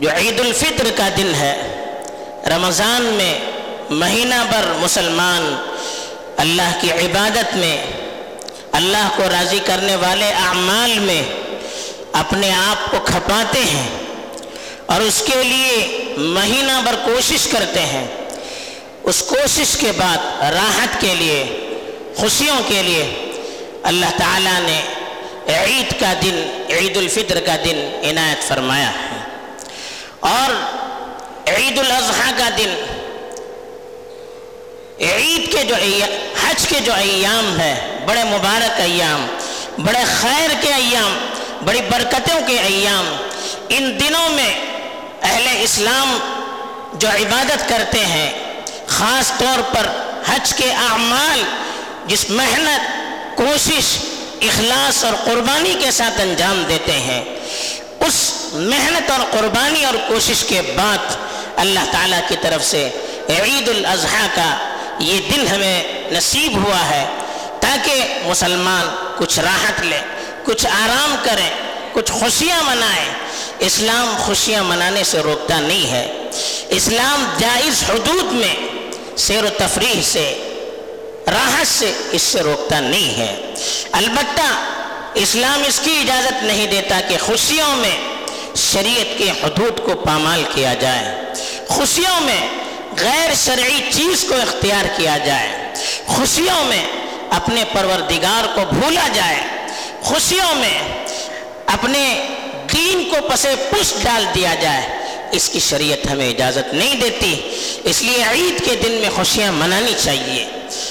جو 0.00 0.08
عید 0.10 0.40
الفطر 0.40 0.86
کا 0.96 1.08
دن 1.16 1.34
ہے، 1.34 1.54
رمضان 2.46 3.02
میں 3.02 3.38
مہینہ 3.90 4.34
بھر 4.50 4.72
مسلمان 4.76 5.56
اللہ 6.36 6.78
کی 6.80 6.92
عبادت 6.92 7.56
میں، 7.56 7.82
اللہ 8.72 9.08
کو 9.16 9.22
راضی 9.22 9.58
کرنے 9.64 9.96
والے 9.96 10.24
اعمال 10.24 10.98
میں 10.98 11.22
اپنے 12.12 12.50
آپ 12.50 12.90
کو 12.90 12.96
کھپاتے 13.04 13.58
ہیں 13.58 13.88
اور 14.86 15.00
اس 15.00 15.22
کے 15.26 15.42
لیے 15.42 16.04
مہینہ 16.16 16.72
بھر 16.84 16.94
کوشش 17.04 17.46
کرتے 17.46 17.80
ہیں۔ 17.80 18.06
اس 19.02 19.22
کوشش 19.22 19.76
کے 19.76 19.92
بعد، 19.96 20.16
راحت 20.40 21.00
کے 21.00 21.14
لیے، 21.14 21.44
خوشیوں 22.16 22.60
کے 22.68 22.82
لیے 22.82 23.32
اللہ 23.82 24.16
تعالیٰ 24.16 24.60
نے 24.60 24.80
عید 25.48 26.00
کا 26.00 26.12
دن، 26.22 26.64
عید 26.70 26.96
الفطر 26.96 27.40
کا 27.40 27.56
دن 27.56 27.88
عنایت 28.10 28.48
فرمایا۔ 28.48 28.90
ہے 28.90 29.07
اور 30.20 30.54
عید 31.48 31.78
الاضحیٰ 31.78 32.32
کا 32.38 32.48
دن، 32.58 32.74
عید 35.00 35.52
کے 35.52 35.62
جو 35.64 35.74
حج 36.42 36.66
کے 36.68 36.80
جو 36.84 36.92
ایام 36.92 37.58
ہے 37.60 37.74
بڑے 38.06 38.22
مبارک 38.24 38.80
ایام، 38.80 39.26
بڑے 39.78 40.04
خیر 40.20 40.50
کے 40.60 40.72
ایام، 40.74 41.18
بڑی 41.64 41.80
برکتوں 41.90 42.40
کے 42.46 42.58
ایام، 42.58 43.14
ان 43.68 43.90
دنوں 44.00 44.28
میں 44.28 44.52
اہل 45.22 45.46
اسلام 45.62 46.18
جو 46.94 47.08
عبادت 47.08 47.68
کرتے 47.68 48.04
ہیں، 48.04 48.30
خاص 48.86 49.32
طور 49.38 49.62
پر 49.72 49.86
حج 50.26 50.54
کے 50.54 50.70
اعمال، 50.72 51.42
جس 52.06 52.28
محنت، 52.30 53.36
کوشش، 53.38 53.96
اخلاص 54.42 55.04
اور 55.04 55.14
قربانی 55.24 55.74
کے 55.80 55.90
ساتھ 55.90 56.20
انجام 56.20 56.62
دیتے 56.68 56.98
ہیں، 57.00 57.22
اس 58.00 58.37
محنت 58.52 59.10
اور 59.10 59.20
قربانی 59.30 59.84
اور 59.84 59.94
کوشش 60.08 60.44
کے 60.44 60.62
بعد 60.62 60.98
اللہ 61.56 61.80
تعالیٰ 61.92 62.20
کی 62.28 62.34
طرف 62.42 62.64
سے 62.64 62.88
عید 63.28 63.68
الاضحیٰ 63.68 64.26
کا 64.34 64.74
یہ 64.98 65.20
دن 65.30 65.48
ہمیں 65.48 65.84
نصیب 66.12 66.56
ہوا 66.56 66.90
ہے 66.90 67.06
تاکہ 67.60 68.04
مسلمان 68.24 68.88
کچھ 69.18 69.38
راحت 69.38 69.82
لے، 69.82 69.98
کچھ 70.44 70.66
آرام 70.66 71.16
کریں، 71.24 71.50
کچھ 71.92 72.12
خوشیاں 72.12 72.62
منائیں۔ 72.62 73.14
اسلام 73.58 74.16
خوشیاں 74.18 74.64
منانے 74.64 75.04
سے 75.04 75.18
روکتا 75.18 75.60
نہیں 75.60 75.90
ہے۔ 75.90 76.28
اسلام 76.68 77.34
جائز 77.38 77.84
حدود 77.90 78.32
میں 78.32 78.54
سیر 79.16 79.44
و 79.44 79.48
تفریح 79.58 80.02
سے، 80.02 80.54
راحت 81.26 81.66
سے 81.66 81.92
اس 82.10 82.22
سے 82.22 82.40
روکتا 82.40 82.80
نہیں 82.80 83.18
ہے۔ 83.18 83.54
البتہ 83.92 84.64
اسلام 85.14 85.62
اس 85.66 85.80
کی 85.84 85.98
اجازت 86.00 86.44
نہیں 86.44 86.66
دیتا 86.66 87.00
کہ 87.08 87.16
خوشیوں 87.20 87.76
میں 87.76 88.17
شریعت 88.54 89.18
کے 89.18 89.30
حدود 89.30 89.78
کو 89.78 89.94
پامال 89.94 90.42
کیا 90.54 90.74
جائے۔ 90.74 91.14
خوشیوں 91.68 92.20
میں 92.20 92.48
غیر 92.98 93.34
شرعی 93.34 93.80
چیز 93.90 94.24
کو 94.28 94.34
اختیار 94.34 94.84
کیا 94.96 95.18
جائے۔ 95.18 95.74
خوشیوں 96.06 96.64
میں 96.64 96.86
اپنے 97.30 97.64
پروردگار 97.72 98.56
کو 98.56 98.60
بھولا 98.74 99.08
جائے۔ 99.14 99.42
خوشیوں 100.02 100.54
میں 100.54 101.04
اپنے 101.66 102.26
دین 102.72 103.10
کو 103.10 103.28
پسے 103.28 103.48
پش 103.70 103.94
ڈال 104.02 104.24
دیا 104.34 104.54
جائے۔ 104.60 104.82
اس 105.32 105.48
کی 105.48 105.58
شریعت 105.60 106.10
ہمیں 106.10 106.28
اجازت 106.28 106.74
نہیں 106.74 106.94
دیتی۔ 106.94 107.34
اس 107.84 108.02
لیے 108.02 108.22
عید 108.22 108.64
کے 108.64 108.76
دن 108.76 108.92
میں 108.92 109.10
خوشیاں 109.10 109.52
منانی 109.52 109.92
چاہیے۔ 110.04 110.46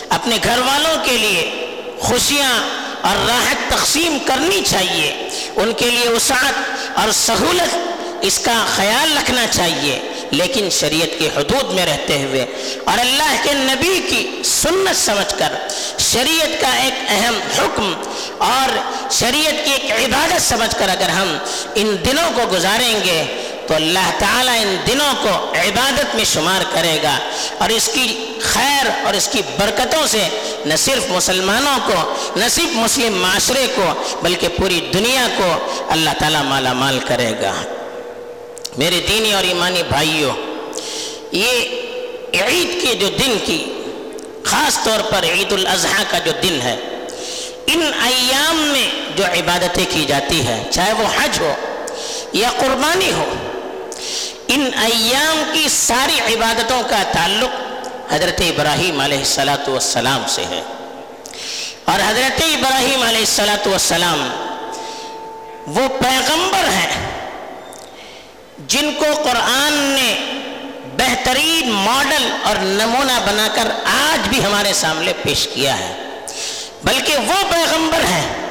اپنے 0.09 0.37
گھر 0.43 0.57
والوں 0.57 1.05
کے 1.05 1.17
لیے 1.17 1.65
خوشیاں 1.99 2.53
اور 3.01 3.15
راحت 3.27 3.71
تقسیم 3.71 4.17
کرنی 4.25 4.61
چاہیے۔ 4.65 5.26
ان 5.57 5.73
کے 5.73 5.89
لیے 5.89 6.09
وسعت 6.09 6.97
اور 6.99 7.11
سہولت 7.11 7.75
اس 8.21 8.39
کا 8.39 8.65
خیال 8.75 9.17
رکھنا 9.17 9.45
چاہیے، 9.51 9.99
لیکن 10.31 10.69
شریعت 10.69 11.19
کے 11.19 11.29
حدود 11.35 11.73
میں 11.73 11.85
رہتے 11.85 12.23
ہوئے 12.23 12.45
اور 12.85 12.97
اللہ 12.97 13.35
کے 13.43 13.53
نبی 13.53 13.99
کی 14.09 14.41
سنت 14.43 14.95
سمجھ 14.95 15.39
کر 15.39 15.53
شریعت 15.99 16.61
کا 16.61 16.71
ایک 16.73 16.93
اہم 17.07 17.39
حکم 17.59 17.93
اور 18.37 18.77
شریعت 19.11 19.65
کی 19.65 19.71
ایک 19.71 19.91
عبادت 19.91 20.41
سمجھ 20.41 20.75
کر 20.75 20.89
اگر 20.89 21.09
ہم 21.09 21.37
ان 21.75 21.95
دنوں 22.05 22.31
کو 22.35 22.41
گزاریں 22.51 22.99
گے 23.05 23.23
تو 23.67 23.75
اللہ 23.75 24.11
تعالیٰ 24.19 24.55
ان 24.61 24.75
دنوں 24.87 25.13
کو 25.23 25.53
عبادت 25.59 26.15
میں 26.15 26.25
شمار 26.25 26.61
کرے 26.73 26.97
گا 27.03 27.17
اور 27.57 27.69
اس 27.69 27.89
کی 27.93 28.26
خیر 28.41 28.89
اور 29.05 29.13
اس 29.13 29.27
کی 29.31 29.41
برکتوں 29.57 30.05
سے 30.07 30.27
نہ 30.65 30.75
صرف 30.77 31.09
مسلمانوں 31.09 31.77
کو، 31.85 32.39
نہ 32.39 32.47
صرف 32.49 32.75
مسلم 32.75 33.17
معاشرے 33.21 33.65
کو، 33.75 33.85
بلکہ 34.21 34.47
پوری 34.57 34.79
دنیا 34.93 35.27
کو 35.37 35.51
اللہ 35.89 36.09
تعالیٰ 36.19 36.43
مالا 36.43 36.73
مال 36.73 36.99
کرے 37.07 37.31
گا۔ 37.41 37.53
میرے 38.77 38.99
دینی 39.07 39.33
اور 39.33 39.43
ایمانی 39.43 39.83
بھائیوں، 39.83 40.35
یہ 41.31 42.41
عید 42.41 42.81
کے 42.81 42.93
جو 42.93 43.09
دن 43.09 43.37
کی، 43.45 43.63
خاص 44.43 44.77
طور 44.83 44.99
پر 45.11 45.23
عید 45.23 45.53
الاضحیٰ 45.53 46.03
کا 46.09 46.19
جو 46.25 46.31
دن 46.43 46.59
ہے، 46.63 46.75
ان 47.67 47.81
ایام 48.03 48.57
میں 48.73 48.87
جو 49.15 49.25
عبادتیں 49.25 49.85
کی 49.89 50.05
جاتی 50.05 50.45
ہے 50.47 50.63
چاہے 50.71 50.93
وہ 50.93 51.07
حج 51.17 51.39
ہو 51.39 51.53
یا 52.33 52.49
قربانی 52.57 53.11
ہو، 53.11 53.25
ان 54.47 54.69
ایام 54.81 55.43
کی 55.53 55.67
ساری 55.69 56.19
عبادتوں 56.33 56.81
کا 56.89 57.01
تعلق 57.11 57.76
حضرت 58.09 58.41
ابراہیم 58.41 58.99
علیہ 59.01 59.17
السلاۃ 59.17 59.67
والسلام 59.67 60.23
سے 60.27 60.43
ہے۔ 60.49 60.61
اور 61.85 61.99
حضرت 62.07 62.41
ابراہیم 62.41 63.01
علیہ 63.01 63.19
السلاۃ 63.19 63.67
والسلام 63.67 64.29
وہ 65.67 65.87
پیغمبر 65.87 66.67
ہیں 66.67 67.07
جن 68.67 68.89
کو 68.99 69.05
قرآن 69.23 69.73
نے 69.73 70.15
بہترین 70.97 71.69
ماڈل 71.71 72.31
اور 72.43 72.55
نمونہ 72.55 73.19
بنا 73.25 73.47
کر 73.55 73.67
آج 73.85 74.27
بھی 74.29 74.45
ہمارے 74.45 74.73
سامنے 74.73 75.13
پیش 75.23 75.47
کیا 75.53 75.79
ہے۔ 75.79 75.93
بلکہ 76.83 77.17
وہ 77.17 77.43
پیغمبر 77.51 77.99
ہیں 77.99 78.46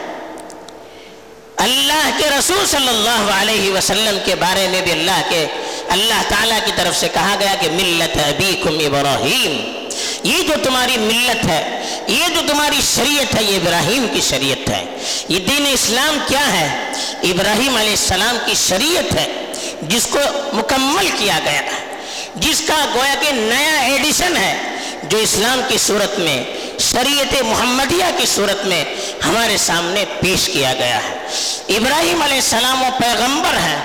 اللہ 1.56 2.10
کے 2.18 2.24
رسول 2.38 2.66
صلی 2.66 2.88
اللہ 2.88 3.30
علیہ 3.32 3.72
وسلم 3.72 4.18
کے 4.24 4.34
بارے 4.34 4.68
میں 4.68 4.80
بھی 4.80 4.92
اللہ 4.92 5.22
کے 5.28 5.46
اللہ 5.88 6.22
تعالیٰ 6.28 6.58
کی 6.66 6.72
طرف 6.76 6.96
سے 6.96 7.08
کہا 7.14 7.36
گیا 7.40 7.54
کہ 7.60 7.68
ملت 7.70 8.16
ابیکم 8.16 8.78
ابراہیم۔ 8.86 9.84
یہ 10.22 10.42
جو 10.42 10.54
تمہاری 10.62 10.96
ملت 10.96 11.46
ہے، 11.46 11.80
یہ 12.08 12.28
جو 12.34 12.40
تمہاری 12.48 12.80
شریعت 12.94 13.34
ہے، 13.34 13.42
یہ 13.42 13.56
ابراہیم 13.56 14.06
کی 14.14 14.20
شریعت 14.20 14.68
ہے۔ 14.68 14.84
یہ 15.28 15.38
دین 15.38 15.66
اسلام 15.72 16.18
کیا 16.28 16.52
ہے؟ 16.52 16.92
ابراہیم 17.22 17.76
علیہ 17.76 17.90
السلام 17.90 18.38
کی 18.46 18.54
شریعت 18.54 19.14
ہے، 19.14 19.52
جس 19.82 20.06
کو 20.10 20.18
مکمل 20.52 21.08
کیا 21.18 21.38
گیا 21.44 21.58
ہے 21.58 21.96
جس 22.34 22.62
کا 22.66 22.84
گویا 22.94 23.14
کہ 23.20 23.32
نیا 23.32 23.80
ایڈیشن 23.80 24.36
ہے۔ 24.36 24.75
جو 25.08 25.18
اسلام 25.18 25.60
کی 25.68 25.78
صورت 25.78 26.18
میں، 26.18 26.44
شریعت 26.78 27.42
محمدیہ 27.42 28.04
کی 28.18 28.26
صورت 28.26 28.66
میں 28.66 28.84
ہمارے 29.24 29.56
سامنے 29.56 30.04
پیش 30.20 30.46
کیا 30.46 30.74
گیا 30.74 30.98
ہے۔ 30.98 31.14
ابراہیم 31.68 32.22
علیہ 32.22 32.36
السلام 32.36 32.82
و 32.82 32.86
پیغمبر 32.98 33.56
ہیں۔ 33.56 33.82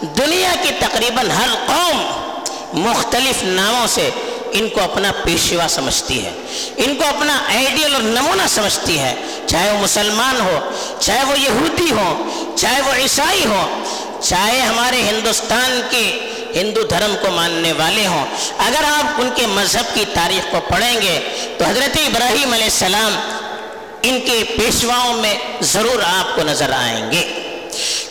دنیا 0.00 0.54
کی 0.62 0.70
تقریباً 0.78 1.30
ہر 1.30 1.48
قوم 1.66 2.00
مختلف 2.72 3.42
ناموں 3.42 3.86
سے 3.86 4.10
ان 4.52 4.68
کو 4.68 4.80
اپنا 4.80 5.12
پیشوا 5.24 5.68
سمجھتی 5.68 6.26
ہے۔ 6.26 6.30
ان 6.76 6.96
کو 6.96 7.04
اپنا 7.04 7.38
آئیڈیل 7.48 7.94
اور 7.94 8.02
نمونہ 8.02 8.42
سمجھتی 8.48 8.98
ہے۔ 8.98 9.14
چاہے 9.46 9.70
وہ 9.72 9.78
مسلمان 9.78 10.40
ہو، 10.40 10.70
چاہے 10.98 11.24
وہ 11.24 11.40
یہودی 11.40 11.90
ہو، 11.90 12.30
چاہے 12.56 12.80
وہ 12.82 12.92
عیسائی 12.92 13.44
ہو، 13.44 13.84
چاہے 14.20 14.60
ہمارے 14.60 15.02
ہندوستان 15.02 15.80
کے 15.90 16.31
ہندو 16.54 16.82
دھرم 16.82 17.14
کو 17.22 17.30
ماننے 17.30 17.72
والے 17.72 18.06
ہوں۔ 18.06 18.26
اگر 18.58 18.84
آپ 18.84 19.20
ان 19.20 19.30
کے 19.34 19.46
مذہب 19.46 19.94
کی 19.94 20.04
تاریخ 20.14 20.50
کو 20.50 20.60
پڑھیں 20.68 21.00
گے، 21.02 21.20
تو 21.58 21.64
حضرت 21.64 21.98
ابراہیم 22.06 22.52
علیہ 22.52 22.64
السلام 22.64 23.20
ان 24.02 24.20
کے 24.20 24.44
پیشواؤں 24.58 25.14
میں 25.14 25.34
ضرور 25.60 26.02
آپ 26.18 26.36
کو 26.36 26.42
نظر 26.42 26.72
آئیں 26.72 27.10
گے۔ 27.10 27.22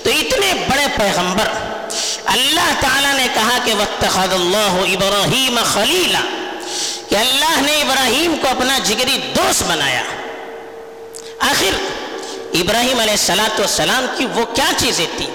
تو 0.03 0.09
اتنے 0.09 0.53
بڑے 0.53 0.85
پیغمبر، 0.97 1.47
اللہ 2.25 2.73
تعالیٰ 2.79 3.13
نے 3.13 3.27
کہا 3.33 3.57
کہ 3.65 3.73
وقت 3.73 4.01
خد 4.01 4.33
اللہ 4.33 4.73
ابراہیم 4.73 5.59
خلیلا 5.73 6.21
کہ 7.09 7.15
اللہ 7.15 7.61
نے 7.61 7.81
ابراہیم 7.81 8.35
کو 8.41 8.47
اپنا 8.47 8.77
جگری 8.83 9.17
دوست 9.35 9.63
بنایا۔ 9.63 10.03
آخر، 11.39 11.75
ابراہیم 12.53 12.99
علیہ 12.99 13.11
السلاۃ 13.11 13.59
والسلام 13.59 14.05
کی 14.17 14.25
وہ 14.25 14.45
کیا 14.45 14.71
چیزیں 14.77 15.05
تھیں؟ 15.17 15.29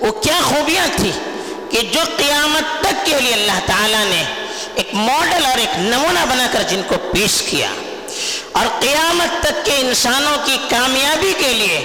وہ 0.00 0.12
کیا 0.12 0.40
خوبیاں 0.44 0.86
تھیں؟ 0.96 1.33
کہ 1.74 1.80
جو 1.92 2.00
قیامت 2.16 2.66
تک 2.80 3.04
کے 3.06 3.20
لیے 3.20 3.32
اللہ 3.32 3.58
تعالیٰ 3.66 4.04
نے 4.06 4.22
ایک 4.74 4.92
ماڈل 4.94 5.44
اور 5.46 5.58
ایک 5.58 5.78
نمونہ 5.78 6.24
بنا 6.30 6.46
کر 6.52 6.62
جن 6.68 6.82
کو 6.88 6.96
پیش 7.12 7.40
کیا، 7.42 7.68
اور 8.58 8.66
قیامت 8.80 9.42
تک 9.42 9.64
کے 9.66 9.72
انسانوں 9.76 10.36
کی 10.44 10.56
کامیابی 10.68 11.32
کے 11.38 11.52
لیے 11.52 11.78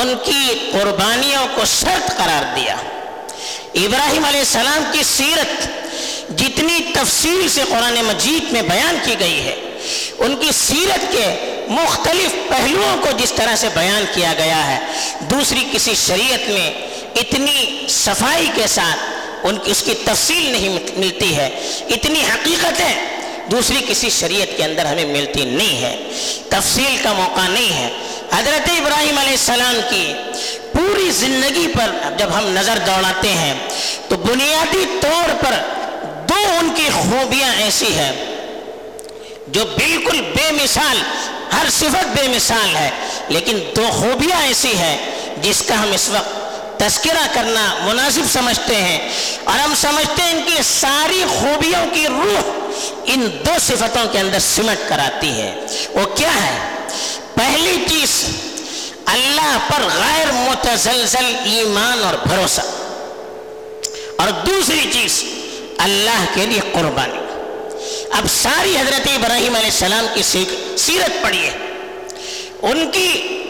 ان 0.00 0.12
کی 0.24 0.70
قربانیوں 0.72 1.46
کو 1.54 1.64
شرط 1.72 2.10
قرار 2.16 2.44
دیا۔ 2.56 2.74
ابراہیم 3.82 4.24
علیہ 4.24 4.40
السلام 4.40 4.90
کی 4.92 5.02
سیرت 5.06 5.68
جتنی 6.38 6.80
تفصیل 6.94 7.48
سے 7.48 7.62
قرآن 7.68 7.98
مجید 8.06 8.52
میں 8.52 8.62
بیان 8.62 8.98
کی 9.04 9.14
گئی 9.20 9.40
ہے، 9.44 9.54
ان 10.18 10.34
کی 10.40 10.50
سیرت 10.52 11.12
کے 11.12 11.26
مختلف 11.68 12.34
پہلوؤں 12.48 13.02
کو 13.02 13.12
جس 13.18 13.32
طرح 13.32 13.56
سے 13.56 13.68
بیان 13.74 14.04
کیا 14.14 14.32
گیا 14.38 14.66
ہے، 14.66 14.78
دوسری 15.30 15.64
کسی 15.72 15.94
شریعت 16.02 16.48
میں 16.48 16.70
اتنی 17.16 17.86
صفائی 17.88 18.50
کے 18.54 18.66
ساتھ 18.66 18.98
ان 19.46 19.56
کی 19.56 19.70
اس 19.70 19.82
کی 19.82 19.94
تفصیل 20.04 20.52
نہیں 20.52 20.78
ملتی 20.96 21.36
ہے۔ 21.36 21.46
اتنی 21.90 22.20
حقیقتیں 22.20 22.94
دوسری 23.50 23.76
کسی 23.88 24.10
شریعت 24.10 24.56
کے 24.56 24.64
اندر 24.64 24.84
ہمیں 24.84 25.04
ملتی 25.04 25.44
نہیں 25.44 25.82
ہے۔ 25.82 25.96
تفصیل 26.48 26.96
کا 27.02 27.12
موقع 27.12 27.48
نہیں 27.48 27.76
ہے۔ 27.76 27.90
حضرت 28.32 28.70
ابراہیم 28.70 29.18
علیہ 29.18 29.30
السلام 29.30 29.80
کی 29.90 30.12
پوری 30.72 31.10
زندگی 31.10 31.66
پر 31.78 31.90
جب 32.18 32.28
ہم 32.38 32.48
نظر 32.48 32.78
دوڑاتے 32.86 33.28
ہیں، 33.28 33.54
تو 34.08 34.16
بنیادی 34.16 34.84
طور 35.00 35.44
پر 35.44 35.54
دو 36.28 36.56
ان 36.60 36.70
کی 36.76 36.88
خوبیاں 36.92 37.54
ایسی 37.54 37.94
ہیں، 37.94 38.12
جو 39.48 39.64
بالکل 39.64 40.20
بے 40.20 40.50
مثال، 40.50 40.96
ہر 41.52 41.66
صفت 41.70 42.18
بے 42.18 42.28
مثال 42.28 42.76
ہے۔ 42.76 42.90
لیکن 43.28 43.58
دو 43.76 43.84
خوبیاں 43.90 44.42
ایسی 44.42 44.76
ہیں، 44.78 44.98
جس 45.42 45.62
کا 45.62 45.82
ہم 45.82 45.92
اس 45.92 46.08
وقت 46.08 46.44
تذکرہ 46.88 47.26
کرنا 47.32 47.74
مناسب 47.84 48.20
سمجھتے 48.32 48.74
ہیں 48.74 49.12
اور 49.44 49.58
ہم 49.58 49.74
سمجھتے 49.76 50.22
ہیں 50.22 50.30
ان 50.30 50.40
کی 50.46 50.62
ساری 50.62 51.24
خوبیوں 51.28 51.94
کی 51.94 52.06
روح 52.08 52.50
ان 53.04 53.30
دو 53.46 53.52
صفتوں 53.60 54.08
کے 54.12 54.18
اندر 54.18 54.38
سمٹ 54.38 54.88
کر 54.88 54.98
آتی 54.98 55.30
ہے۔ 55.30 55.54
وہ 55.94 56.04
کیا 56.16 56.34
ہے؟ 56.34 56.58
پہلی 57.34 57.84
چیز، 57.88 58.24
اللہ 59.04 59.58
پر 59.68 59.82
غیر 59.82 60.32
متزلزل 60.32 61.24
ایمان 61.24 62.04
اور 62.04 62.14
بھروسہ۔ 62.26 62.60
اور 64.18 64.28
دوسری 64.28 64.86
چیز، 64.92 65.24
اللہ 65.78 66.24
کے 66.34 66.46
لیے 66.46 66.60
قربانی۔ 66.72 67.18
اب 68.10 68.24
ساری 68.42 68.76
حضرت 68.76 69.08
ابراہیم 69.14 69.56
علیہ 69.56 69.70
السلام 69.70 70.06
کی 70.14 70.22
سیرت 70.76 71.22
پڑھیے۔ 71.22 71.50
ان 72.62 72.90
کی 72.90 73.43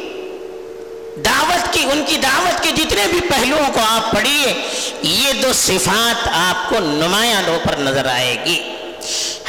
دعوت 1.17 1.75
کی، 1.75 1.85
ان 1.93 2.05
کی 2.07 2.17
دعوت 2.17 2.63
کے 2.63 2.71
جتنے 2.71 3.07
بھی 3.07 3.21
پہلوؤں 3.21 3.73
کو 3.73 3.81
آپ 3.89 4.13
پڑھیے، 4.13 4.69
یہ 5.03 5.33
دو 5.33 5.53
صفات 5.53 6.29
آپ 6.29 6.71
کو 6.71 6.81
نمایاں 6.81 7.43
دو 7.43 7.59
پر 7.65 7.75
نظر 7.77 8.07
آئے 8.07 8.37
گی۔ 8.45 8.75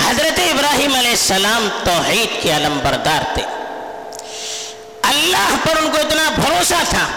حضرت 0.05 0.39
ابراہیم 0.39 0.95
علیہ 0.95 1.09
السلام 1.09 1.67
توحید 1.83 2.43
کے 2.43 2.55
علم 2.55 2.79
بردار 2.83 3.33
تھے۔ 3.33 3.43
اللہ 5.01 5.55
پر 5.63 5.77
ان 5.77 5.91
کو 5.91 5.97
اتنا 5.97 6.29
بھروسہ 6.35 6.83
تھا۔ 6.89 7.07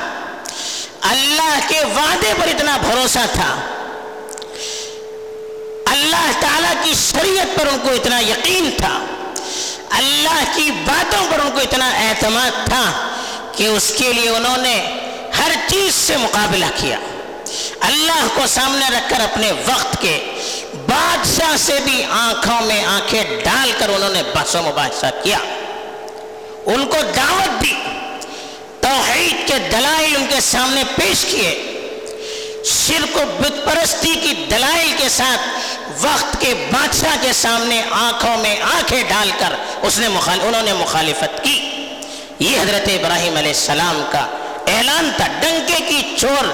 اللہ 1.01 1.59
کے 1.69 1.81
وعدے 1.81 2.33
پر 2.41 2.49
اتنا 2.49 2.77
بھروسہ 2.77 3.19
تھا۔ 3.33 3.61
اللہ 5.85 6.31
تعالیٰ 6.41 6.85
کی 6.85 6.95
شریعت 6.95 7.61
پر 7.61 7.67
ان 7.67 7.79
کو 7.83 7.89
اتنا 7.89 8.19
یقین 8.19 8.71
تھا۔ 8.77 9.05
اللہ 9.91 10.45
کی 10.55 10.71
باتوں 10.71 11.27
پر 11.31 11.41
ان 11.41 11.51
کو 11.51 11.61
اتنا 11.61 11.89
اعتماد 11.89 12.51
تھا۔ 12.65 13.15
کہ 13.59 13.67
اس 13.67 13.93
کے 13.97 14.13
لیے 14.13 14.29
انہوں 14.29 14.57
نے 14.57 14.91
ہر 15.39 15.51
چیز 15.67 15.95
سے 15.95 16.17
مقابلہ 16.17 16.65
کیا۔ 16.77 16.99
اللہ 17.81 18.27
کو 18.35 18.47
سامنے 18.47 18.97
رکھ 18.97 19.11
کر 19.11 19.21
اپنے 19.21 19.53
وقت 19.53 19.97
کے 20.01 20.35
بادشاہ 20.75 21.57
سے 21.57 21.81
بھی 21.85 22.05
آنکھوں 22.11 22.67
میں 22.67 22.85
آنکھیں 22.85 23.25
ڈال 23.45 23.73
کر 23.79 23.89
انہوں 23.89 24.09
نے 24.09 24.23
بحث 24.35 24.55
و 24.55 24.63
مباحثہ 24.63 25.07
کیا۔ 25.23 25.39
ان 26.67 26.87
کو 26.87 26.97
دعوت 27.17 27.63
دی، 27.63 27.75
توحید 28.81 29.49
کے 29.49 29.55
دلائل 29.73 30.17
ان 30.17 30.27
کے 30.29 30.41
سامنے 30.41 30.85
پیش 30.97 31.25
کیے۔ 31.25 31.65
شرک 32.65 33.17
و 33.17 33.21
بت 33.39 33.67
پرستی 33.67 34.15
کی 34.15 34.35
دلائل 34.51 34.93
کے 34.97 35.09
ساتھ 35.09 35.49
وقت 36.07 36.41
کے 36.41 36.55
بادشاہ 36.73 37.17
کے 37.21 37.33
سامنے 37.33 37.83
آنکھوں 37.91 38.37
میں 38.39 38.57
آنکھیں 38.61 39.03
ڈال 39.09 39.31
کر 39.39 39.55
اس 39.83 39.99
نے 39.99 40.07
انہوں 40.07 40.63
نے 40.63 40.73
مخالفت 40.73 41.45
کی۔ 41.45 41.78
یہ 42.39 42.61
حضرت 42.61 42.89
ابراہیم 42.89 43.37
علیہ 43.37 43.51
السلام 43.51 44.03
کا 44.11 44.27
اعلان 44.67 45.11
تھا، 45.17 45.27
ڈنکے 45.41 45.79
کی 45.89 46.03
چور 46.17 46.45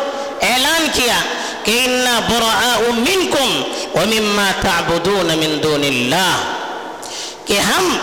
اعلان 0.42 0.86
کیا 0.92 1.18
کہ 1.62 1.80
انا 1.84 2.20
براء 2.28 2.90
منکم 2.90 3.62
ومما 3.94 4.50
تعبدون 4.60 5.26
من 5.26 5.62
دون 5.62 5.84
اللہ 5.84 6.52
کہ 7.44 7.58
ہم 7.58 7.96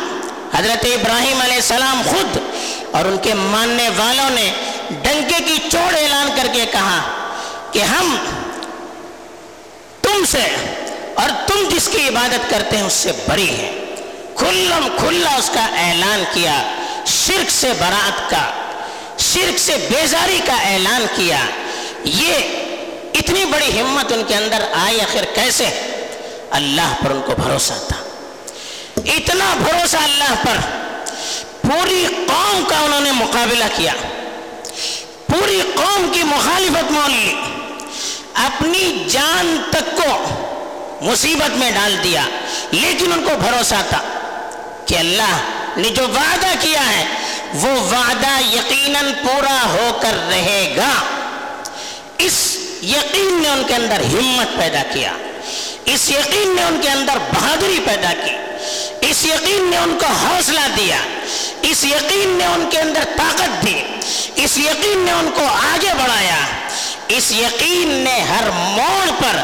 حضرت 0.56 0.86
ابراہیم 0.86 1.42
علیہ 1.42 1.56
السلام 1.56 2.02
خود 2.06 2.38
اور 2.92 3.06
ان 3.06 3.18
کے 3.22 3.34
ماننے 3.34 3.90
والوں 3.98 4.30
نے 4.30 4.52
ڈنکے 4.90 5.44
کی 5.48 5.58
چوڑ 5.72 5.94
اعلان 5.96 6.30
کر 6.36 6.48
کے 6.54 6.66
کہا 6.72 7.00
کہ 7.72 7.80
ہم 7.80 8.16
تم 10.02 10.24
سے 10.32 10.44
اور 11.16 11.30
تم 11.48 11.70
جس 11.70 11.88
کی 11.88 12.08
عبادت 12.08 12.50
کرتے 12.50 12.78
ہیں 12.78 12.84
اس 12.84 12.94
سے 12.94 13.12
بری 13.28 13.50
ہیں۔ 13.50 13.72
کھلم 14.36 14.88
کھلا 14.98 15.36
اس 15.36 15.50
کا 15.54 15.66
اعلان 15.66 16.24
کیا۔ 16.34 16.62
شرک 17.06 17.52
سے 17.52 17.74
برات 17.80 18.30
کا، 18.30 18.52
شرک 19.20 19.60
سے 19.60 19.88
بیزاری 19.90 20.40
کا 20.46 20.54
اعلان 20.54 21.06
کیا۔ 21.16 21.38
یہ 22.04 22.34
اتنی 23.14 23.46
بڑی 23.46 23.80
ہمت 23.80 24.14
ان 24.14 24.24
کے 24.28 24.36
اندر 24.36 24.66
آئی، 24.74 25.02
آخر 25.02 25.26
کیسے؟ 25.36 25.66
اللہ 26.52 26.94
پر 27.04 27.12
ان 27.12 27.22
کو 27.26 27.34
بھروسہ 27.44 27.74
تھا۔ 27.88 28.04
اتنا 28.98 29.54
بھروسہ 29.64 29.98
اللہ 29.98 30.34
پر۔ 30.42 30.58
پوری 31.62 32.06
قوم 32.28 32.64
کا 32.68 32.78
انہوں 32.78 33.02
نے 33.02 33.12
مقابلہ 33.12 33.64
کیا۔ 33.76 33.94
پوری 35.28 35.62
قوم 35.76 36.10
کی 36.14 36.24
مخالفت 36.24 36.92
مول 36.92 37.12
لی۔ 37.12 37.36
اپنی 38.34 39.04
جان 39.10 39.62
تک 39.72 39.98
کو 39.98 40.24
مصیبت 41.02 41.58
میں 41.58 41.72
ڈال 41.72 41.98
دیا، 42.04 42.22
لیکن 42.72 43.14
ان 43.14 43.24
کو 43.24 43.38
بھروسہ 43.38 43.76
تھا 43.90 44.02
کہ 44.86 44.98
اللہ 44.98 45.61
نے 45.78 45.90
جو 45.90 46.08
وعدہ 46.08 46.54
کیا 46.60 46.90
ہے، 46.90 47.06
وہ 47.54 47.70
وعدہ 47.70 48.56
یقیناً 48.56 49.14
پورا 49.14 49.62
ہو 49.66 49.98
کر 50.02 50.14
رہے 50.30 50.74
گا۔ 50.78 50.90
اس 52.18 52.58
یقین 52.84 53.40
نے 53.44 53.50
ان 53.50 53.64
کے 53.68 53.76
اندر 53.76 54.00
ہمت 54.00 54.60
پیدا 54.60 54.84
کیا۔ 54.94 55.12
اس 55.86 56.10
یقین 56.10 56.56
نے 56.56 56.64
ان 56.64 56.80
کے 56.82 56.90
اندر 56.90 57.18
بہادری 57.34 57.80
پیدا 57.86 58.14
کی۔ 58.26 58.32
اس 59.02 59.26
یقین 59.26 59.68
نے 59.70 59.78
ان 59.78 59.98
کو 60.00 60.06
حوصلہ 60.06 60.60
دیا۔ 60.78 60.98
اس 61.62 61.84
یقین 61.84 62.30
نے 62.30 62.46
ان 62.46 62.70
کے 62.72 62.80
اندر 62.80 63.04
طاقت 63.18 63.66
دی۔ 63.66 63.84
اس 64.36 64.58
یقین 64.58 64.98
نے 64.98 65.12
ان 65.12 65.30
کو 65.36 65.46
آگے 65.46 65.94
بڑھایا۔ 66.04 66.38
اس 67.08 67.32
یقین 67.32 67.88
نے 67.88 68.20
ہر 68.20 68.44
موڑ 68.54 69.10
پر 69.10 69.38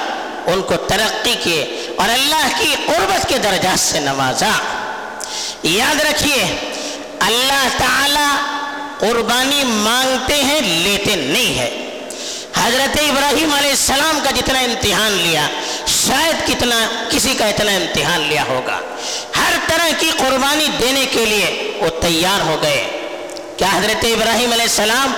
ان 0.50 0.62
کو 0.62 0.76
ترقی 0.76 1.36
کی 1.44 1.88
اور 1.98 2.10
اللہ 2.10 2.48
کی 2.60 2.76
قربت 2.86 3.30
کے 3.30 3.38
درجات 3.38 3.80
سے 3.80 4.00
نوازا۔ 4.00 4.52
یاد 5.64 6.02
رکھیے، 6.02 6.44
اللہ 7.20 7.68
تعالی 7.78 8.28
قربانی 9.00 9.64
مانگتے 9.64 10.44
ہیں، 10.44 10.62
لیتے 10.62 11.16
نہیں 11.16 11.60
ہے 11.60 11.84
حضرت 12.56 12.98
ابراہیم 13.10 13.54
علیہ 13.54 13.70
السلام 13.70 14.20
کا 14.24 14.32
جتنا 14.32 14.60
امتحان 14.60 15.12
لیا، 15.12 15.48
شاید 15.88 16.48
کتنا، 16.48 16.88
کسی 17.10 17.34
کا 17.38 17.46
اتنا 17.46 17.72
امتحان 17.72 18.22
لیا 18.22 18.44
ہوگا۔ 18.44 18.80
ہر 19.38 19.54
طرح 19.68 19.90
کی 20.00 20.12
قربانی 20.18 20.68
دینے 20.80 21.06
کے 21.12 21.26
لیے 21.26 21.72
وہ 21.80 22.02
تیار 22.02 22.42
ہو 22.42 22.58
گئے۔ 22.62 22.88
کیا 23.58 23.68
حضرت 23.74 24.06
ابراہیم 24.06 24.52
علیہ 24.52 24.64
السلام 24.64 25.14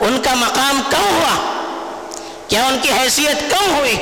ان 0.00 0.22
کا 0.22 0.34
مقام 0.34 0.82
کم 0.90 1.04
ہوا؟ 1.04 1.64
کیا 2.48 2.66
ان 2.66 2.78
کی 2.82 2.88
حیثیت 2.92 3.50
کم 3.50 3.74
ہوئی؟ 3.74 3.96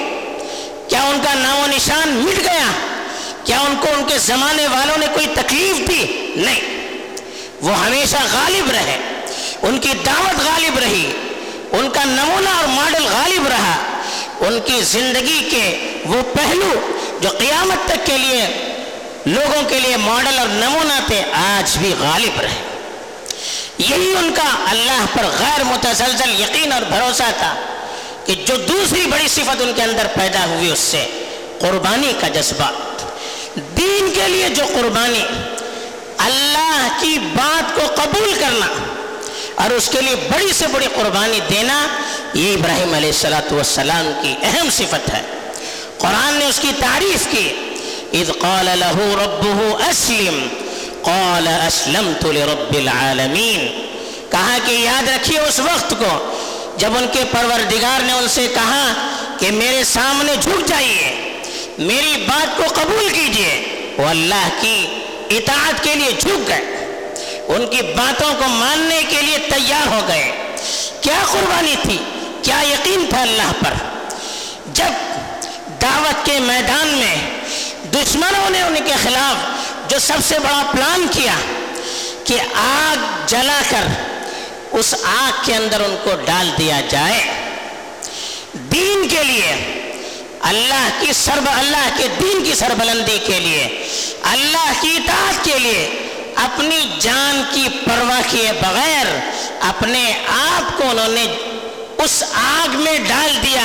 کیا 0.88 1.02
ان 1.02 1.20
کا 1.24 1.34
نام 1.34 1.58
و 1.58 1.66
نشان 1.66 2.08
مٹ 2.08 2.38
گیا؟ 2.44 2.89
کیا 3.44 3.60
ان 3.60 3.74
کو 3.80 3.88
ان 3.92 4.04
کے 4.06 4.18
زمانے 4.18 4.66
والوں 4.66 4.96
نے 4.96 5.06
کوئی 5.14 5.26
تکلیف 5.26 5.88
دی؟ 5.88 6.32
نہیں۔ 6.36 6.60
وہ 7.60 7.76
ہمیشہ 7.76 8.16
غالب 8.32 8.70
رہے۔ 8.70 8.98
ان 9.62 9.78
کی 9.78 9.88
دعوت 10.06 10.46
غالب 10.46 10.78
رہی۔ 10.78 11.10
ان 11.72 11.90
کا 11.90 12.04
نمونہ 12.04 12.48
اور 12.48 12.64
ماڈل 12.64 13.04
غالب 13.04 13.46
رہا۔ 13.46 13.76
ان 14.40 14.60
کی 14.64 14.82
زندگی 14.82 15.48
کے 15.50 15.92
وہ 16.04 16.22
پہلو 16.22 16.90
جو 17.20 17.28
قیامت 17.28 17.88
تک 17.88 18.06
کے 18.06 18.18
لیے 18.18 18.72
لوگوں 19.26 19.62
کے 19.68 19.80
لیے 19.80 19.96
ماڈل 19.96 20.38
اور 20.38 20.48
نمونہ 20.48 21.06
تھے، 21.06 21.22
آج 21.32 21.78
بھی 21.78 21.94
غالب 22.00 22.40
رہے۔ 22.40 22.76
یہی 23.78 24.14
ان 24.18 24.32
کا 24.36 24.70
اللہ 24.70 25.04
پر 25.16 25.22
غیر 25.38 25.64
متسلسل 25.64 26.40
یقین 26.40 26.72
اور 26.72 26.82
بھروسہ 26.82 27.30
تھا 27.38 27.54
کہ 28.26 28.34
جو 28.34 28.56
دوسری 28.56 29.06
بڑی 29.06 29.28
صفت 29.28 29.62
ان 29.62 29.72
کے 29.76 29.82
اندر 29.82 30.06
پیدا 30.14 30.46
ہوئی، 30.46 30.70
اس 30.70 30.78
سے 30.78 31.06
قربانی 31.60 32.12
کا 32.20 32.28
جذبہ۔ 32.28 32.89
دین 33.56 34.10
کے 34.14 34.28
لیے 34.28 34.48
جو 34.48 34.64
قربانی، 34.74 35.22
اللہ 36.18 36.88
کی 37.00 37.18
بات 37.36 37.74
کو 37.74 37.80
قبول 37.94 38.34
کرنا 38.40 38.66
اور 39.54 39.70
اس 39.70 39.88
کے 39.92 40.00
لیے 40.00 40.14
بڑی 40.14 40.52
سے 40.52 40.66
بڑی 40.66 40.86
قربانی 40.94 41.40
دینا، 41.50 41.86
یہ 42.34 42.54
ابراہیم 42.54 42.94
علیہ 42.94 43.08
السلاۃ 43.08 43.52
والسلام 43.52 44.10
کی 44.22 44.34
اہم 44.42 44.68
صفت 44.70 45.10
ہے۔ 45.10 45.22
قرآن 45.98 46.34
نے 46.34 46.46
اس 46.46 46.58
کی 46.62 46.72
تعریف 46.80 47.26
کی، 47.30 47.48
اذ 48.12 48.30
قال 48.38 48.66
له 48.66 49.24
ربه 49.24 49.80
اسلم، 49.90 50.48
قال 51.02 51.48
اسلمت 51.48 52.24
لرب 52.24 52.74
العالمین۔ 52.74 53.88
کہا 54.30 54.58
کہ 54.66 54.72
یاد 54.72 55.08
رکھیے 55.08 55.38
اس 55.38 55.60
وقت 55.60 55.90
کو، 55.90 56.34
جب 56.76 56.90
ان 56.96 57.06
کے 57.12 57.22
پروردگار 57.30 58.00
نے 58.00 58.12
ان 58.12 58.28
سے 58.28 58.46
کہا 58.54 58.92
کہ 59.38 59.50
میرے 59.50 59.84
سامنے 59.84 60.34
جھک 60.40 60.68
جائیے۔ 60.68 61.19
میری 61.80 62.24
بات 62.28 62.56
کو 62.56 62.62
قبول 62.74 63.08
کیجیے۔ 63.08 63.76
وہ 63.98 64.08
اللہ 64.08 64.48
کی 64.60 65.04
اطاعت 65.30 65.82
کے 65.82 65.94
لیے 65.94 66.10
جھک 66.18 66.48
گئے۔ 66.48 66.64
ان 67.48 67.66
کی 67.66 67.82
باتوں 67.82 68.34
کو 68.38 68.48
ماننے 68.48 69.02
کے 69.08 69.22
لیے 69.22 69.38
تیار 69.38 69.86
ہو 69.86 70.00
گئے۔ 70.08 70.32
کیا 71.00 71.24
قربانی 71.32 71.76
تھی؟ 71.82 71.98
کیا 72.42 72.60
یقین 72.60 73.06
تھا 73.10 73.22
اللہ 73.22 73.52
پر؟ 73.64 73.72
جب 74.72 74.92
دعوت 75.82 76.26
کے 76.26 76.38
میدان 76.38 76.88
میں 76.88 77.16
دشمنوں 77.92 78.50
نے 78.50 78.62
ان 78.62 78.74
کے 78.86 78.92
خلاف 79.02 79.36
جو 79.90 79.98
سب 79.98 80.18
سے 80.28 80.38
بڑا 80.38 80.62
پلان 80.72 81.06
کیا 81.10 81.34
کہ 82.24 82.40
آگ 82.54 82.96
جلا 83.26 83.62
کر 83.70 83.86
اس 84.72 84.94
آگ 85.02 85.40
کے 85.44 85.54
اندر 85.54 85.80
ان 85.80 85.96
کو 86.04 86.10
ڈال 86.24 86.50
دیا 86.58 86.80
جائے۔ 86.88 87.24
دین 88.52 89.08
کے 89.08 89.24
لیے 89.24 89.79
اللہ 90.40 90.88
کی 91.00 91.12
سرب، 91.12 91.48
اللہ 91.52 91.88
کے 91.96 92.08
دین 92.20 92.44
کی 92.44 92.54
سربلندی 92.54 93.18
کے 93.26 93.40
لیے، 93.40 93.88
اللہ 94.22 94.72
کی 94.80 94.96
اطاعت 94.96 95.44
کے 95.44 95.58
لیے 95.58 96.06
اپنی 96.34 96.96
جان 96.98 97.42
کی 97.54 97.68
پرواہ 97.86 98.20
کیے 98.30 98.52
بغیر 98.60 99.06
اپنے 99.60 100.12
آپ 100.28 100.78
کو 100.78 100.90
انہوں 100.90 101.08
نے 101.08 101.24
اس 101.98 102.24
آگ 102.32 102.76
میں 102.76 102.98
ڈال 103.08 103.38
دیا 103.42 103.64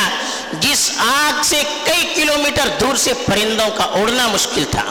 جس 0.53 0.91
آگ 0.97 1.43
سے 1.43 1.61
کئی 1.83 2.13
کلومیٹر 2.15 2.67
دور 2.81 2.95
سے 2.95 3.13
پرندوں 3.13 3.69
کا 3.69 3.83
اڑنا 3.83 4.27
مشکل 4.27 4.63
تھا۔ 4.71 4.83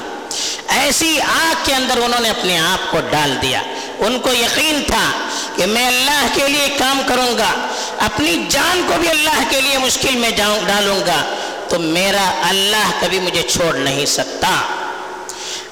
ایسی 0.69 1.21
آگ 1.21 1.55
کے 1.65 1.75
اندر 1.75 1.97
انہوں 1.97 2.21
نے 2.21 2.31
اپنے 2.31 2.59
آپ 2.59 2.91
کو 2.91 3.01
ڈال 3.11 3.37
دیا۔ 3.43 3.63
ان 3.99 4.19
کو 4.19 4.33
یقین 4.33 4.83
تھا 4.87 5.11
کہ 5.57 5.67
میں 5.67 5.87
اللہ 5.87 6.27
کے 6.35 6.49
لیے 6.49 6.69
کام 6.79 7.01
کروں 7.07 7.39
گا، 7.39 7.67
اپنی 7.99 8.45
جان 8.49 8.83
کو 8.89 8.95
بھی 9.01 9.09
اللہ 9.09 9.43
کے 9.51 9.61
لیے 9.61 9.79
مشکل 9.79 10.15
میں 10.15 10.31
جاؤں، 10.31 10.61
ڈالوں 10.67 11.01
گا۔ 11.07 11.35
تو 11.69 11.79
میرا 11.79 12.49
اللہ 12.49 12.91
کبھی 13.01 13.21
مجھے 13.21 13.43
چھوڑ 13.43 13.77
نہیں 13.77 14.07
سکتا۔ 14.07 14.61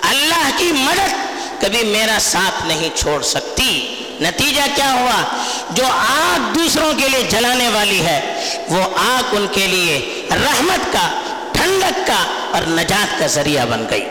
اللہ 0.03 0.51
کی 0.57 0.73
مدد 0.73 1.15
کبھی 1.61 1.85
میرا 1.85 2.19
ساتھ 2.21 2.67
نہیں 2.67 2.89
چھوڑ 2.95 3.23
سکتی۔ 3.23 3.95
نتیجہ 4.21 4.63
کیا 4.75 4.93
ہوا؟ 4.93 5.23
جو 5.71 5.85
آگ 5.97 6.55
دوسروں 6.55 6.93
کے 6.99 7.09
لیے 7.09 7.23
جلانے 7.23 7.69
والی 7.69 8.01
ہے، 8.01 8.49
وہ 8.69 8.83
آگ 8.97 9.35
ان 9.37 9.47
کے 9.53 9.67
لیے 9.67 10.27
رحمت 10.31 10.93
کا، 10.93 11.23
ٹھنڈک 11.53 12.07
کا 12.07 12.49
اور 12.53 12.63
نجات 12.63 13.19
کا 13.19 13.27
ذریعہ 13.27 13.67
بن 13.67 13.85
گئی۔ 13.91 14.05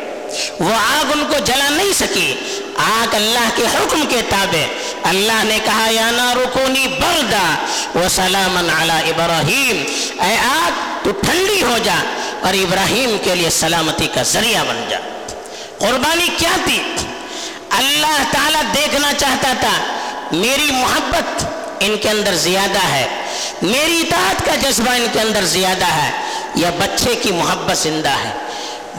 وہ 0.59 0.73
آگ 0.73 1.11
ان 1.13 1.25
کو 1.27 1.39
جلا 1.45 1.69
نہیں 1.69 1.93
سکی۔ 1.93 2.35
آگ 2.75 3.15
اللہ 3.15 3.49
کے 3.55 3.63
حکم 3.63 4.03
کے 4.09 4.21
تابع 4.29 4.65
اللہ 5.03 5.43
نے 5.43 5.57
کہا، 5.65 5.87
یا 5.89 6.09
نا 6.11 6.33
رکونی 6.35 6.87
بردا 6.87 7.55
وہ 7.95 8.07
سلامن 8.09 8.69
علی 8.69 9.09
ابراہیم. 9.09 9.83
اے 10.21 10.35
آگ، 10.37 10.71
تو 11.03 11.11
ٹھنڈی 11.11 11.61
ہو 11.61 11.77
جا 11.83 11.95
اور 12.41 12.53
ابراہیم 12.53 13.17
کے 13.23 13.35
لیے 13.35 13.49
سلامتی 13.49 14.07
کا 14.07 14.23
ذریعہ 14.23 14.63
بن 14.63 14.83
جا۔ 14.89 14.97
قربانی 15.79 16.27
کیا 16.37 16.55
تھی؟ 16.65 16.81
اللہ 17.69 18.23
تعالیٰ 18.31 18.61
دیکھنا 18.75 19.13
چاہتا 19.17 19.53
تھا، 19.59 19.73
میری 20.31 20.71
محبت 20.71 21.45
ان 21.79 21.95
کے 22.01 22.09
اندر 22.09 22.35
زیادہ 22.35 22.83
ہے، 22.87 23.07
میری 23.61 24.01
اطاعت 24.01 24.45
کا 24.45 24.55
جذبہ 24.55 24.91
ان 24.91 25.05
کے 25.13 25.19
اندر 25.19 25.45
زیادہ 25.45 25.85
ہے، 25.85 26.11
یا 26.55 26.69
بچے 26.69 27.15
کی 27.15 27.31
محبت 27.31 27.77
زندہ 27.77 28.09
ہے۔ 28.09 28.31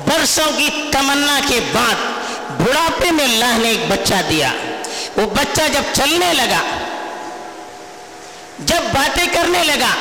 برسوں 0.05 0.51
کی 0.57 0.69
تمنا 0.93 1.41
کے 1.49 1.61
بعد 1.73 1.95
بڑھاپے 2.61 3.11
میں 3.11 3.25
اللہ 3.25 3.59
نے 3.59 3.69
ایک 3.69 3.85
بچہ 3.89 4.15
دیا۔ 4.31 4.53
وہ 5.17 5.27
بچہ 5.27 5.63
جب 5.73 5.83
چلنے 5.93 6.33
لگا، 6.33 6.63
جب 8.59 8.83
باتیں 8.93 9.27
کرنے 9.33 9.65
لگا، 9.65 9.95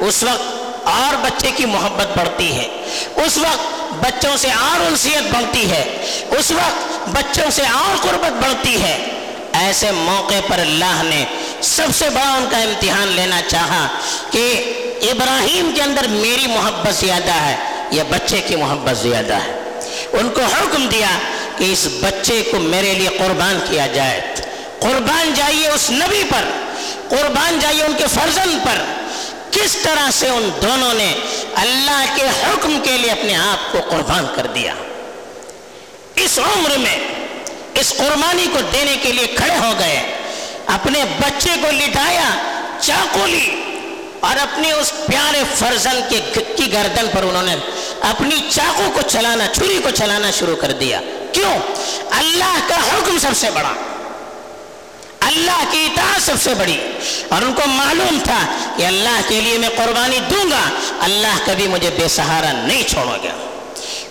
اس 0.00 0.22
وقت 0.22 0.64
اور 0.88 1.16
بچے 1.22 1.50
کی 1.56 1.64
محبت 1.64 2.18
بڑھتی 2.18 2.52
ہے۔ 2.52 2.68
اس 3.16 3.38
وقت 3.38 3.92
بچوں 3.92 4.36
سے 4.36 4.48
اور 4.50 4.80
انسیت 4.80 5.34
بڑھتی 5.34 5.70
ہے۔ 5.70 5.84
اس 6.30 6.50
وقت 6.50 7.08
بچوں 7.08 7.50
سے 7.50 7.62
اور 7.62 7.96
قربت 8.02 8.32
بڑھتی 8.32 8.82
ہے۔ 8.82 9.20
ایسے 9.52 9.90
موقع 9.90 10.40
پر 10.48 10.58
اللہ 10.58 11.02
نے 11.02 11.24
سب 11.60 11.86
سے 11.98 12.10
بڑا 12.10 12.34
ان 12.34 12.44
کا 12.50 12.58
امتحان 12.58 13.08
لینا 13.08 13.40
چاہا 13.48 13.88
کہ 14.30 14.72
ابراہیم 15.02 15.72
کے 15.74 15.82
اندر 15.82 16.08
میری 16.08 16.46
محبت 16.46 16.94
زیادہ 16.94 17.32
ہے 17.32 17.56
یا 17.90 18.04
بچے 18.10 18.40
کی 18.40 18.56
محبت 18.56 18.96
زیادہ 18.96 19.34
ہے۔ 19.34 19.80
ان 20.12 20.28
کو 20.28 20.40
حکم 20.40 20.86
دیا 20.86 21.08
کہ 21.58 21.72
اس 21.72 21.88
بچے 22.00 22.42
کو 22.50 22.58
میرے 22.58 22.94
لیے 22.94 23.08
قربان 23.08 23.58
کیا 23.70 23.86
جائے 23.86 24.20
قربان 24.78 25.34
جائیے 25.34 25.68
اس 25.68 25.90
نبی 25.90 26.22
پر 26.30 26.44
قربان 27.08 27.58
جائیے 27.60 27.82
ان 27.82 27.92
کے 27.98 28.04
فرزن 28.14 28.58
پر 28.64 28.82
کس 29.50 29.76
طرح 29.82 30.10
سے 30.10 30.28
ان 30.28 30.50
دونوں 30.62 30.94
نے 30.94 31.14
اللہ 31.54 32.04
کے 32.14 32.22
حکم 32.22 32.78
کے 32.82 32.98
لیے 32.98 33.10
اپنے 33.10 33.34
آپ 33.34 33.72
کو 33.72 33.78
قربان 33.90 34.26
کر 34.34 34.46
دیا 34.46 34.74
اس 36.16 36.38
عمر 36.38 36.78
میں 36.78 36.98
اس 37.74 37.94
قربانی 37.96 38.46
کو 38.52 38.58
دینے 38.72 38.96
کے 39.02 39.12
لیے 39.12 39.26
کھڑے 39.26 39.56
ہو 39.56 39.72
گئے 39.78 40.16
اپنے 40.66 41.04
بچے 41.20 41.50
کو 41.62 41.70
لٹایا، 41.70 42.30
چاقو 42.80 43.26
لی 43.26 43.62
اور 44.20 44.36
اپنے 44.36 44.72
اس 44.72 44.92
پیارے 45.06 45.42
فرزن 45.54 46.00
کے 46.10 46.20
کی 46.56 46.72
گردن 46.72 47.06
پر 47.14 47.22
انہوں 47.22 47.42
نے 47.42 47.56
اپنی 48.10 48.36
چاقو 48.50 48.90
کو 48.94 49.00
چلانا، 49.02 49.46
چھری 49.54 49.80
کو 49.84 49.90
چلانا 49.90 50.30
شروع 50.30 50.56
کر 50.56 50.72
دیا۔ 50.72 51.00
کیوں؟ 51.32 51.58
اللہ 52.10 52.58
کا 52.66 52.76
حکم 52.76 53.18
سب 53.18 53.30
سے 53.36 53.50
بڑا۔ 53.50 53.72
اللہ 55.20 55.64
کی 55.70 55.84
اطاعت 55.84 56.22
سب 56.22 56.34
سے 56.42 56.54
بڑی۔ 56.54 56.78
اور 57.28 57.42
ان 57.42 57.54
کو 57.54 57.62
معلوم 57.66 58.18
تھا 58.24 58.38
کہ 58.76 58.86
اللہ 58.86 59.20
کے 59.28 59.40
لیے 59.40 59.58
میں 59.58 59.68
قربانی 59.68 60.18
دوں 60.30 60.50
گا۔ 60.50 60.70
اللہ 61.00 61.38
کبھی 61.44 61.68
مجھے 61.68 61.90
بے 61.98 62.08
سہارا 62.08 62.52
نہیں 62.52 62.82
چھوڑو 62.88 63.16
گا 63.24 63.46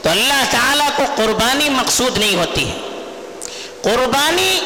تو 0.01 0.09
اللہ 0.09 0.43
تعالیٰ 0.51 0.89
کو 0.95 1.03
قربانی 1.15 1.69
مقصود 1.69 2.17
نہیں 2.17 2.35
ہوتی 2.35 2.69
ہے۔ 2.69 2.77
قربانی 3.81 4.59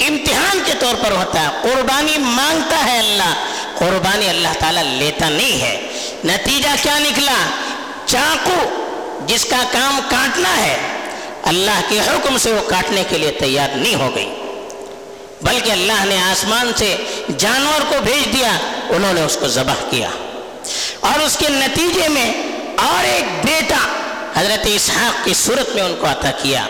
امتحان 0.00 0.62
کے 0.64 0.72
طور 0.78 0.94
پر 0.94 1.10
ہوتا 1.10 1.42
ہے۔ 1.42 1.48
قربانی 1.62 2.18
مانگتا 2.18 2.84
ہے 2.84 2.98
اللہ۔ 2.98 3.34
قربانی 3.78 4.28
اللہ 4.28 4.48
تعالیٰ 4.58 4.82
لیتا 4.82 5.28
نہیں 5.28 5.60
ہے۔ 5.60 5.86
نتیجہ 6.24 6.68
کیا 6.82 6.98
نکلا؟ 6.98 7.44
چاقو 8.06 8.82
جس 9.26 9.44
کا 9.44 9.62
کام 9.72 10.00
کاٹنا 10.10 10.56
ہے، 10.56 10.76
اللہ 11.42 11.80
کے 11.88 12.00
حکم 12.00 12.38
سے 12.38 12.52
وہ 12.52 12.70
کاٹنے 12.70 13.04
کے 13.08 13.18
لیے 13.18 13.30
تیار 13.30 13.68
نہیں 13.76 13.94
ہو 13.94 14.10
گئی۔ 14.16 14.32
بلکہ 15.42 15.70
اللہ 15.70 16.04
نے 16.04 16.22
آسمان 16.22 16.72
سے 16.76 16.96
جانور 17.38 17.80
کو 17.88 17.94
بھیج 18.04 18.38
دیا، 18.38 18.58
انہوں 18.88 19.12
نے 19.12 19.20
اس 19.20 19.36
کو 19.40 19.48
ذبح 19.48 19.74
کیا۔ 19.90 20.10
اور 21.00 21.18
اس 21.18 21.36
کے 21.36 21.48
نتیجے 21.48 22.08
میں 22.08 22.32
اور 22.76 23.04
ایک 23.04 23.46
بیٹا 23.46 23.86
حضرت 24.34 24.66
اسحاق 24.74 25.24
کی 25.24 25.34
صورت 25.34 25.74
میں 25.74 25.82
ان 25.82 25.94
کو 26.00 26.06
عطا 26.06 26.30
کیا۔ 26.30 26.66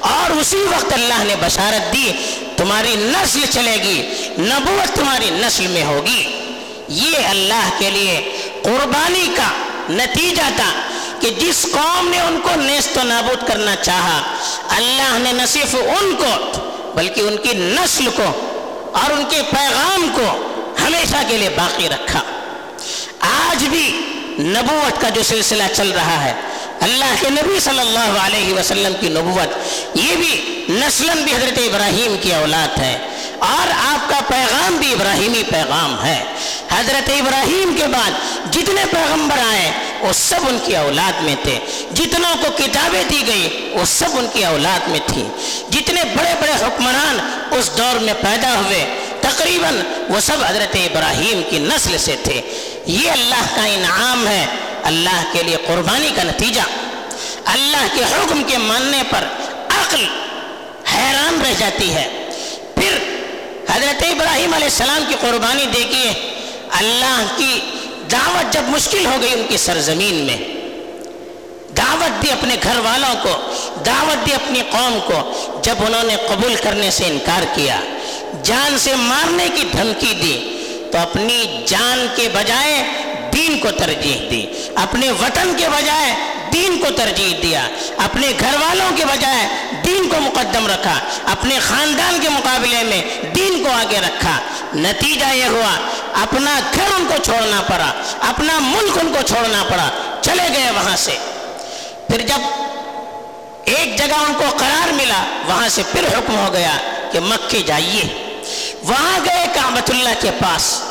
اور 0.00 0.30
اسی 0.30 0.56
وقت 0.56 0.92
اللہ 0.92 1.24
نے 1.24 1.34
بشارت 1.40 1.92
دی، 1.92 2.12
تمہاری 2.56 2.94
نسل 2.96 3.44
چلے 3.50 3.76
گی، 3.82 4.28
نبوت 4.38 4.96
تمہاری 4.96 5.30
نسل 5.30 5.66
میں 5.66 5.84
ہوگی۔ 5.84 6.52
یہ 6.88 7.18
اللہ 7.26 7.70
کے 7.78 7.90
لیے 7.90 8.36
قربانی 8.62 9.28
کا 9.36 9.65
نتیجہ 9.90 10.48
تھا 10.56 10.70
کہ 11.20 11.30
جس 11.30 11.66
قوم 11.72 12.08
نے 12.08 12.20
ان 12.20 12.40
کو 12.42 12.50
نیست 12.54 12.98
و 12.98 13.02
نابود 13.02 13.48
کرنا 13.48 13.76
چاہا، 13.76 14.22
اللہ 14.68 15.18
نے 15.18 15.32
نہ 15.32 15.46
صرف 15.46 15.74
ان 15.74 16.14
کو، 16.18 16.52
بلکہ 16.94 17.20
ان 17.20 17.36
کی 17.36 17.52
نسل 17.54 18.08
کو 18.16 18.58
اور 18.92 19.10
ان 19.10 19.24
کے 19.28 19.42
پیغام 19.50 20.08
کو 20.14 20.52
ہمیشہ 20.86 21.16
کے 21.28 21.38
لیے 21.38 21.48
باقی 21.48 21.88
رکھا۔ 21.88 22.20
آج 23.20 23.64
بھی 23.64 24.00
نبوت 24.38 25.00
کا 25.00 25.08
جو 25.08 25.22
سلسلہ 25.22 25.62
چل 25.76 25.90
رہا 25.90 26.24
ہے، 26.24 26.32
اللہ 26.80 27.14
کے 27.20 27.30
نبی 27.30 27.60
صلی 27.60 27.80
اللہ 27.80 28.18
علیہ 28.20 28.54
وسلم 28.54 28.92
کی 29.00 29.08
نبوت، 29.08 29.56
یہ 29.96 30.16
بھی 30.16 30.64
نسل 30.68 31.22
بھی 31.24 31.34
حضرت 31.34 31.58
ابراہیم 31.58 32.16
کی 32.22 32.34
اولاد 32.34 32.78
ہے 32.78 32.98
اور 33.38 33.70
آپ 33.94 34.08
کا 34.08 34.20
پیغام 34.26 34.76
بھی 34.76 34.92
ابراہیمی 34.92 35.42
پیغام 35.50 36.04
ہے۔ 36.04 36.24
حضرت 36.78 37.10
ابراہیم 37.10 37.76
کے 37.78 37.86
بعد 37.86 38.10
جتنے 38.52 38.84
پیغمبر 38.90 39.38
آئے، 39.48 39.72
وہ 40.00 40.12
سب 40.12 40.40
ان 40.48 40.58
کی 40.64 40.76
اولاد 40.76 41.22
میں 41.22 41.34
تھے۔ 41.42 41.58
جتنوں 41.94 42.34
کو 42.40 42.46
کتابیں 42.56 43.04
دی 43.04 43.22
گئی 43.26 43.70
وہ 43.72 43.84
سب 43.84 44.06
ان 44.12 44.26
کی 44.32 44.44
اولاد 44.44 44.88
میں 44.88 45.00
تھی۔ 45.06 45.24
جتنے 45.70 46.04
بڑے 46.04 46.34
بڑے 46.40 46.52
حکمران 46.52 47.18
اس 47.50 47.70
دور 47.78 47.98
میں 47.98 48.14
پیدا 48.14 48.54
ہوئے، 48.54 48.94
تقریباً 49.20 49.80
وہ 50.08 50.20
سب 50.20 50.36
حضرت 50.48 50.76
ابراہیم 50.76 51.42
کی 51.50 51.58
نسل 51.58 51.98
سے 51.98 52.16
تھے۔ 52.22 52.40
یہ 52.86 53.10
اللہ 53.10 53.42
کا 53.54 53.64
انعام 53.64 54.28
ہے، 54.28 54.46
اللہ 54.82 55.24
کے 55.32 55.42
لیے 55.42 55.56
قربانی 55.66 56.10
کا 56.16 56.22
نتیجہ۔ 56.22 56.60
اللہ 57.44 57.86
کے 57.94 58.04
حکم 58.04 58.42
کے 58.46 58.58
ماننے 58.58 59.02
پر 59.10 59.24
عقل 59.68 60.04
حیران 60.94 61.42
رہ 61.46 61.52
جاتی 61.58 61.94
ہے۔ 61.94 62.28
پھر 62.74 62.98
حضرت 63.70 64.02
ابراہیم 64.02 64.54
علیہ 64.54 64.66
السلام 64.66 65.04
کی 65.08 65.14
قربانی 65.20 65.66
دیکھیے 65.66 66.35
اللہ 66.78 67.22
کی 67.36 67.60
دعوت 68.12 68.52
جب 68.54 68.68
مشکل 68.68 69.06
ہو 69.06 69.16
گئی 69.22 69.32
ان 69.32 69.42
کی 69.48 69.56
سرزمین 69.58 70.14
میں، 70.26 70.36
دعوت 71.76 72.22
دی 72.22 72.30
اپنے 72.32 72.56
گھر 72.62 72.78
والوں 72.84 73.14
کو، 73.22 73.32
دعوت 73.86 74.26
دی 74.26 74.32
اپنی 74.34 74.60
قوم 74.70 74.98
کو 75.06 75.20
جب 75.62 75.82
انہوں 75.86 76.02
نے 76.02 76.16
قبول 76.28 76.54
کرنے 76.62 76.90
سے 76.90 77.04
انکار 77.04 77.44
کیا، 77.54 77.78
جان 78.42 78.78
سے 78.78 78.94
مارنے 78.98 79.48
کی 79.56 79.64
دھمکی 79.72 80.12
دی، 80.22 80.36
تو 80.92 80.98
اپنی 80.98 81.64
جان 81.66 82.06
کے 82.16 82.28
بجائے 82.34 82.82
دین 83.32 83.58
کو 83.60 83.70
ترجیح 83.78 84.28
دی، 84.30 84.44
اپنے 84.82 85.10
وطن 85.22 85.52
کے 85.58 85.68
بجائے 85.68 86.14
دین 86.52 86.78
کو 86.82 86.90
ترجیح 86.96 87.34
دیا، 87.42 87.66
اپنے 88.04 88.32
گھر 88.40 88.54
والوں 88.60 88.96
کے 88.96 89.04
بجائے 89.04 89.46
دین 89.84 90.05
کو 90.16 90.22
مقدم 90.22 90.66
رکھا، 90.66 90.98
اپنے 91.30 91.58
خاندان 91.58 92.18
کے 92.22 92.28
مقابلے 92.28 92.82
میں 92.82 93.02
دین 93.34 93.64
کو 93.64 93.70
آگے 93.70 93.98
رکھا۔ 93.98 94.38
نتیجہ 94.74 95.34
یہ 95.34 95.44
ہوا، 95.44 95.76
اپنا 96.22 96.60
گھر 96.74 96.94
ان 96.96 97.06
کو 97.08 97.14
چھوڑنا 97.22 97.62
پڑا، 97.62 97.92
اپنا 98.28 98.58
ملک 98.58 98.98
ان 98.98 99.12
کو 99.12 99.26
چھوڑنا 99.26 99.64
پڑا، 99.68 99.88
چلے 100.20 100.48
گئے 100.54 100.70
وہاں 100.70 100.96
سے۔ 100.96 101.16
پھر 102.08 102.20
جب 102.20 102.40
ایک 103.64 103.98
جگہ 103.98 104.14
ان 104.28 104.32
کو 104.38 104.44
قرار 104.56 104.92
ملا، 104.92 105.24
وہاں 105.46 105.68
سے 105.68 105.82
پھر 105.92 106.18
حکم 106.18 106.36
ہو 106.36 106.52
گیا 106.52 106.76
کہ 107.12 107.20
مکے 107.20 107.62
جائیے۔ 107.66 108.04
وہاں 108.82 109.18
گئے 109.24 109.46
کعبۃ 109.54 109.88
اللہ 109.88 110.14
کے 110.20 110.30
پاس۔ 110.30 110.82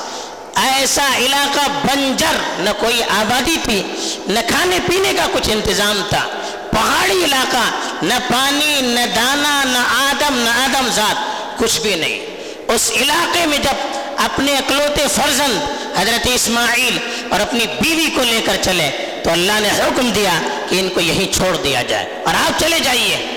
ایسا 0.55 1.17
علاقہ 1.17 1.67
بنجر، 1.83 2.35
نہ 2.59 2.69
کوئی 2.79 3.03
آبادی 3.03 3.57
تھی، 3.63 3.83
نہ 4.27 4.39
کھانے 4.47 4.79
پینے 4.87 5.13
کا 5.17 5.25
کچھ 5.33 5.49
انتظام 5.49 6.01
تھا۔ 6.09 6.27
پہاڑی 6.75 7.23
علاقہ، 7.23 7.71
نہ 8.05 8.13
پانی، 8.13 8.81
نہ 8.81 9.05
دانا، 9.15 9.63
نہ 9.63 9.77
آدم 9.77 10.37
نہ 10.37 10.49
آدم 10.49 10.87
ذات، 10.91 11.15
کچھ 11.59 11.81
بھی 11.81 11.95
نہیں۔ 11.95 12.25
اس 12.67 12.91
علاقے 12.95 13.45
میں 13.45 13.57
جب 13.57 13.97
اپنے 14.17 14.57
اکلوتے 14.57 15.07
فرزند 15.15 15.57
حضرت 15.97 16.27
اسماعیل 16.33 16.97
اور 17.31 17.39
اپنی 17.39 17.65
بیوی 17.81 18.09
کو 18.15 18.23
لے 18.23 18.41
کر 18.45 18.55
چلے، 18.61 18.91
تو 19.23 19.31
اللہ 19.31 19.51
نے 19.59 19.69
حکم 19.69 20.09
دیا 20.09 20.33
کہ 20.69 20.79
ان 20.79 20.89
کو 20.89 20.99
یہیں 21.01 21.33
چھوڑ 21.33 21.57
دیا 21.57 21.81
جائے۔ 21.81 22.23
اور 22.25 22.33
آپ 22.35 22.59
چلے 22.59 22.79
جائیے۔ 22.79 23.27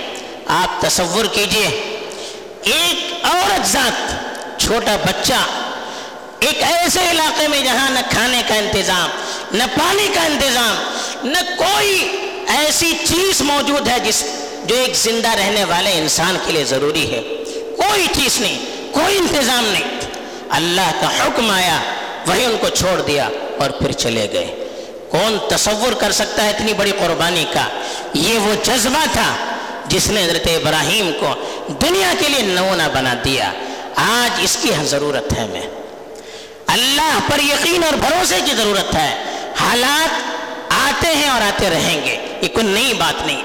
آپ 0.46 0.80
تصور 0.80 1.24
کیجیے، 1.24 1.66
ایک 2.62 3.24
عورت 3.24 3.66
ذات، 3.66 4.28
چھوٹا 4.60 4.96
بچہ، 5.06 5.68
ایک 6.38 6.62
ایسے 6.62 7.00
علاقے 7.10 7.48
میں 7.48 7.62
جہاں 7.62 7.90
نہ 7.90 7.98
کھانے 8.10 8.42
کا 8.48 8.54
انتظام، 8.54 9.10
نہ 9.52 9.64
پانی 9.64 10.08
کا 10.14 10.20
انتظام، 10.20 10.98
نہ 11.28 11.38
کوئی 11.56 12.27
ایسی 12.48 12.92
چیز 13.04 13.40
موجود 13.40 13.88
ہے 13.88 14.00
جس 14.00 14.24
جو 14.64 14.74
ایک 14.74 14.96
زندہ 14.96 15.28
رہنے 15.28 15.64
والے 15.64 15.92
انسان 15.92 16.36
کے 16.46 16.52
لیے 16.52 16.64
ضروری 16.64 17.10
ہے۔ 17.10 17.22
کوئی 17.76 18.06
چیز 18.14 18.40
نہیں، 18.40 18.58
کوئی 18.92 19.18
انتظام 19.18 19.64
نہیں۔ 19.64 20.00
اللہ 20.50 20.90
کا 21.00 21.26
حکم 21.26 21.50
آیا، 21.50 21.78
وہی 22.26 22.44
ان 22.44 22.56
کو 22.60 22.68
چھوڑ 22.68 23.02
دیا 23.02 23.28
اور 23.60 23.70
پھر 23.70 23.92
چلے 23.92 24.28
گئے۔ 24.32 24.68
کون 25.10 25.38
تصور 25.50 25.92
کر 25.92 26.12
سکتا 26.12 26.44
ہے 26.44 26.50
اتنی 26.50 26.72
بڑی 26.72 26.92
قربانی 26.92 27.44
کا؟ 27.52 27.68
یہ 28.14 28.38
وہ 28.38 28.64
جذبہ 28.64 29.04
تھا 29.12 29.36
جس 29.86 30.06
نے 30.06 30.24
حضرت 30.24 30.46
ابراہیم 30.46 31.10
کو 31.20 31.34
دنیا 31.68 32.12
کے 32.18 32.28
لیے 32.28 32.42
نمونہ 32.42 32.82
بنا 32.94 33.14
دیا۔ 33.24 33.52
آج 33.94 34.40
اس 34.42 34.56
کی 34.62 34.70
ضرورت 34.84 35.32
ہے 35.32 35.46
میں۔ 35.52 35.62
اللہ 36.66 37.18
پر 37.30 37.38
یقین 37.38 37.84
اور 37.84 37.92
بھروسے 37.92 38.38
کی 38.44 38.56
ضرورت 38.56 38.94
ہے۔ 38.94 39.22
حالات 39.60 40.14
آتے 40.68 41.06
ہیں 41.06 41.28
اور 41.28 41.40
آتے 41.40 41.70
رہیں 41.70 42.04
گے۔ 42.04 42.27
یہ 42.40 42.48
کوئی 42.48 42.66
نئی 42.66 42.94
بات 42.94 43.26
نہیں۔ 43.26 43.42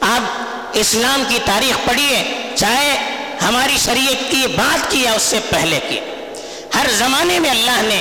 آپ 0.00 0.42
اسلام 0.72 1.22
کی 1.28 1.38
تاریخ 1.44 1.88
پڑھیے، 1.88 2.48
چاہے 2.54 2.98
ہماری 3.42 3.76
شریعت 3.84 4.30
کی 4.30 4.46
بات 4.56 4.90
کی 4.90 5.02
یا 5.02 5.12
اس 5.12 5.22
سے 5.22 5.38
پہلے 5.50 5.80
کی۔ 5.88 6.00
ہر 6.74 6.86
زمانے 6.98 7.38
میں 7.38 7.50
اللہ 7.50 7.82
نے 7.82 8.00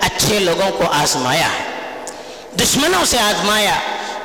اچھے 0.00 0.38
لوگوں 0.38 0.70
کو 0.70 0.90
آزمایا 0.90 1.46
ہے، 1.46 1.64
دشمنوں 2.60 3.04
سے 3.04 3.18
آزمایا، 3.18 3.74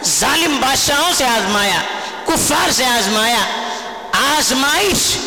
ظالم 0.04 0.58
بادشاہوں 0.62 1.12
سے 1.14 1.26
آزمایا، 1.26 1.82
کفار 2.26 2.72
سے 2.72 2.86
آزمایا۔ 2.86 3.40
آزمائش 4.12 5.18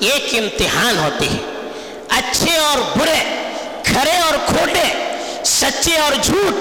ایک 0.00 0.34
امتحان 0.38 0.98
ہوتی 0.98 1.26
ہے۔ 1.26 1.68
اچھے 2.08 2.56
اور 2.56 2.98
برے، 2.98 3.50
کھرے 3.84 4.16
اور 4.16 4.34
کھوٹے، 4.46 5.14
سچے 5.44 5.96
اور 5.96 6.12
جھوٹ، 6.22 6.54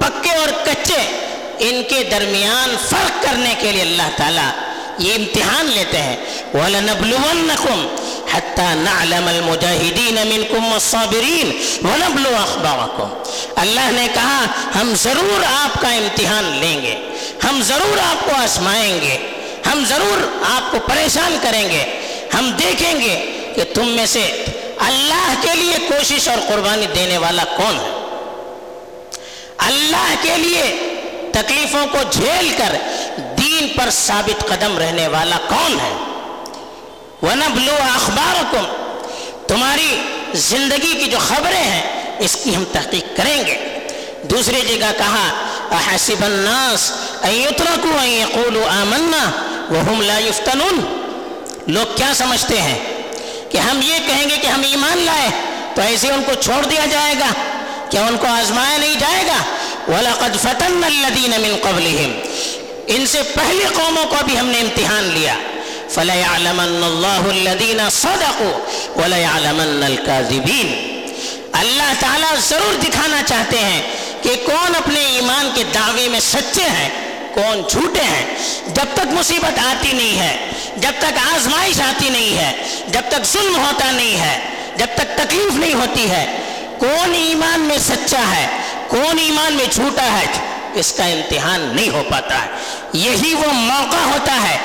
پکے 0.00 0.30
اور 0.30 0.48
کچے 0.64 1.28
ان 1.58 1.82
کے 1.88 2.04
درمیان 2.10 2.76
فرق 2.90 3.22
کرنے 3.22 3.54
کے 3.58 3.72
لیے 3.72 3.82
اللہ 3.82 4.08
تعالیٰ 4.16 4.50
یہ 4.98 5.14
امتحان 5.14 5.66
لیتے 5.66 5.98
ہیں۔ 5.98 6.16
وَلَنَبْلُوَنَّكُمْ 6.54 7.86
حَتَّى 8.34 8.64
نَعْلَمَ 8.74 9.30
الْمُجَاهِدِينَ 9.30 10.20
مِنْكُمْ 10.24 10.68
وَالصَّابِرِينَ 10.68 11.48
وَنَبْلُوَ 11.86 12.32
أَخْبَارَكُمْ۔ 12.32 13.30
اللہ 13.56 13.90
نے 13.92 14.08
کہا، 14.14 14.44
ہم 14.80 14.94
ضرور 15.02 15.44
آپ 15.64 15.80
کا 15.80 15.88
امتحان 15.88 16.44
لیں 16.44 16.82
گے، 16.82 16.94
ہم 17.48 17.60
ضرور 17.62 17.98
آپ 17.98 18.24
کو 18.24 18.30
آسمائیں 18.34 19.00
گے، 19.00 19.18
ہم 19.72 19.84
ضرور 19.88 20.44
آپ 20.50 20.72
کو 20.72 20.78
پریشان 20.88 21.38
کریں 21.42 21.68
گے، 21.68 21.84
ہم 22.38 22.50
دیکھیں 22.50 23.00
گے 23.00 23.42
کہ 23.54 23.62
تم 23.74 23.88
میں 23.88 24.06
سے 24.06 24.44
اللہ 24.78 25.34
کے 25.42 25.54
لیے 25.54 25.78
کوشش 25.88 26.28
اور 26.28 26.38
قربانی 26.48 26.86
دینے 26.94 27.18
والا 27.18 27.44
کون 27.44 27.76
ہے۔ 27.76 27.92
اللہ 29.58 30.14
کے 30.22 30.36
لیے 30.36 30.95
تکلیفوں 31.42 31.86
کو 31.92 31.98
جھیل 32.10 32.54
کر 32.58 32.76
دین 33.38 33.68
پر 33.78 33.90
ثابت 33.90 34.44
قدم 34.48 34.78
رہنے 34.78 35.08
والا 35.08 35.36
کون 35.48 35.80
ہے۔ 35.80 35.92
وَنَبْلُوَ 37.22 37.94
أَخْبَارَكُمْ۔ 37.94 38.68
تمہاری 39.46 40.02
زندگی 40.34 40.94
کی 40.94 41.10
جو 41.10 41.18
خبریں 41.28 41.64
ہیں، 41.64 42.16
اس 42.18 42.36
کی 42.44 42.56
ہم 42.56 42.64
تحقیق 42.72 43.16
کریں 43.16 43.46
گے۔ 43.46 43.78
دوسری 44.22 44.60
جگہ 44.68 44.92
کہا 44.98 45.28
احسب 45.70 46.24
الناس 46.24 46.92
ان 47.22 47.30
يتركوا 47.30 48.02
ان 48.02 48.08
يقولوا 48.08 48.82
آمنا 48.82 49.30
وهم 49.70 50.02
لا 50.02 50.18
يفتنون۔ 50.18 51.02
لوگ 51.66 51.96
کیا 51.96 52.12
سمجھتے 52.14 52.60
ہیں؟ 52.60 52.78
کہ 53.50 53.58
ہم 53.58 53.82
یہ 53.82 53.98
کہیں 54.06 54.30
گے 54.30 54.36
کہ 54.36 54.46
ہم 54.46 54.62
ایمان 54.62 54.98
لائے، 54.98 55.28
تو 55.74 55.82
ایسے 55.82 56.08
ان 56.10 56.22
کو 56.26 56.32
چھوڑ 56.34 56.66
دیا 56.66 56.86
جائے 56.90 57.14
گا۔ 57.18 57.26
کیا 57.90 58.06
ان 58.06 58.16
کو 58.16 58.26
آزمایا 58.26 58.76
نہیں 58.76 58.94
جائے 58.98 59.26
گا؟ 59.26 59.55
وَلَقَدْ 59.88 60.40
فَتَنَّ 60.40 60.86
الَّذِينَ 60.86 61.38
مِن 61.38 61.56
قَبْلِهِمْ۔ 61.62 62.12
ان 62.86 63.06
سے 63.06 63.22
پہلی 63.22 63.64
قوموں 63.74 64.04
کو 64.04 64.16
بھی 64.26 64.38
ہم 64.38 64.46
نے 64.46 64.60
امتحان 64.60 65.04
لیا۔ 65.04 65.34
فَلَيَعْلَمَنَّ 65.90 66.84
اللَّهُ 66.84 67.30
الَّذِينَ 67.30 67.82
صَدَقُوا 67.90 68.58
وَلَيَعْلَمَنَّ 69.02 69.84
الْكَاذِبِينَ۔ 69.84 70.96
اللہ 71.52 71.92
تعالیٰ 72.00 72.36
ضرور 72.48 72.74
دکھانا 72.74 73.22
چاہتے 73.26 73.58
ہیں 73.58 73.82
کہ 74.22 74.36
کون 74.46 74.74
اپنے 74.74 75.00
ایمان 75.00 75.50
کے 75.54 75.64
دعوے 75.74 76.08
میں 76.08 76.20
سچے 76.20 76.62
ہیں، 76.62 76.88
کون 77.34 77.62
جھوٹے 77.68 78.02
ہیں۔ 78.02 78.34
جب 78.66 78.84
تک 78.94 79.06
مصیبت 79.06 79.58
آتی 79.58 79.92
نہیں 79.92 80.18
ہے، 80.18 80.36
جب 80.76 80.92
تک 80.98 81.18
آزمائش 81.34 81.80
آتی 81.80 82.08
نہیں 82.08 82.38
ہے، 82.38 82.52
جب 82.88 83.02
تک 83.08 83.26
ظلم 83.32 83.56
ہوتا 83.56 83.90
نہیں 83.90 84.20
ہے، 84.20 84.38
جب 84.76 84.86
تک 84.94 85.16
تکلیف 85.16 85.54
نہیں 85.54 85.74
ہوتی 85.74 86.10
ہے، 86.10 86.36
کون 86.78 87.14
ایمان 87.14 87.60
میں 87.60 87.78
سچا 87.78 88.22
ہے؟ 88.36 88.46
کون 88.88 89.18
ایمان 89.18 89.52
میں 89.52 89.64
جھوٹا 89.70 90.18
ہے 90.18 90.26
اس 90.74 90.92
کا 90.92 91.04
امتحان 91.04 91.70
نہیں 91.74 91.88
ہو 91.88 92.02
پاتا 92.10 92.34
ہے؟ 92.34 92.46
یہی 92.92 93.34
وہ 93.34 93.52
موقع 93.52 94.04
ہوتا 94.04 94.48
ہے، 94.48 94.58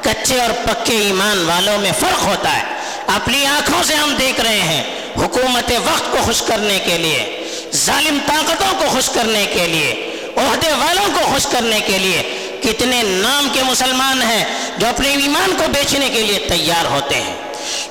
کچے 0.00 0.40
اور 0.40 0.50
پکے 0.50 0.96
ایمان 0.96 1.44
والوں 1.44 1.78
میں 1.78 1.92
فرق 2.00 2.24
ہوتا 2.24 2.56
ہے۔ 2.56 2.62
اپنی 3.06 3.46
آنکھوں 3.46 3.82
سے 3.82 3.94
ہم 3.94 4.14
دیکھ 4.18 4.40
رہے 4.40 4.60
ہیں 4.60 4.82
حکومت 5.16 5.72
وقت 5.84 6.12
کو 6.12 6.18
خوش 6.24 6.42
کرنے 6.42 6.78
کے 6.84 6.98
لیے، 6.98 7.44
ظالم 7.74 8.18
طاقتوں 8.26 8.72
کو 8.78 8.84
خوش 8.90 9.08
کرنے 9.08 9.46
کے 9.54 9.66
لیے، 9.66 10.16
عہدے 10.36 10.72
والوں 10.72 11.08
کو 11.14 11.20
خوش 11.32 11.46
کرنے 11.46 11.80
کے 11.86 11.98
لیے 11.98 12.22
کتنے 12.62 13.02
نام 13.02 13.48
کے 13.52 13.62
مسلمان 13.62 14.22
ہیں 14.22 14.44
جو 14.78 14.86
اپنے 14.86 15.08
ایمان 15.08 15.54
کو 15.58 15.64
بیچنے 15.72 16.08
کے 16.08 16.22
لیے 16.22 16.38
تیار 16.38 16.84
ہوتے 16.84 17.14
ہیں۔ 17.14 17.34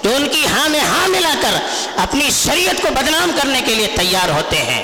جو 0.03 0.15
ان 0.15 0.27
کی 0.27 0.45
ہاں 0.47 0.69
میں 0.69 0.79
ہاں 0.79 1.07
ملا 1.07 1.33
کر 1.41 1.51
اپنی 1.95 2.29
شریعت 2.43 2.81
کو 2.81 2.87
بدنام 2.91 3.31
کرنے 3.41 3.61
کے 3.65 3.75
لیے 3.75 3.87
تیار 3.87 4.29
ہوتے 4.29 4.57
ہیں۔ 4.57 4.83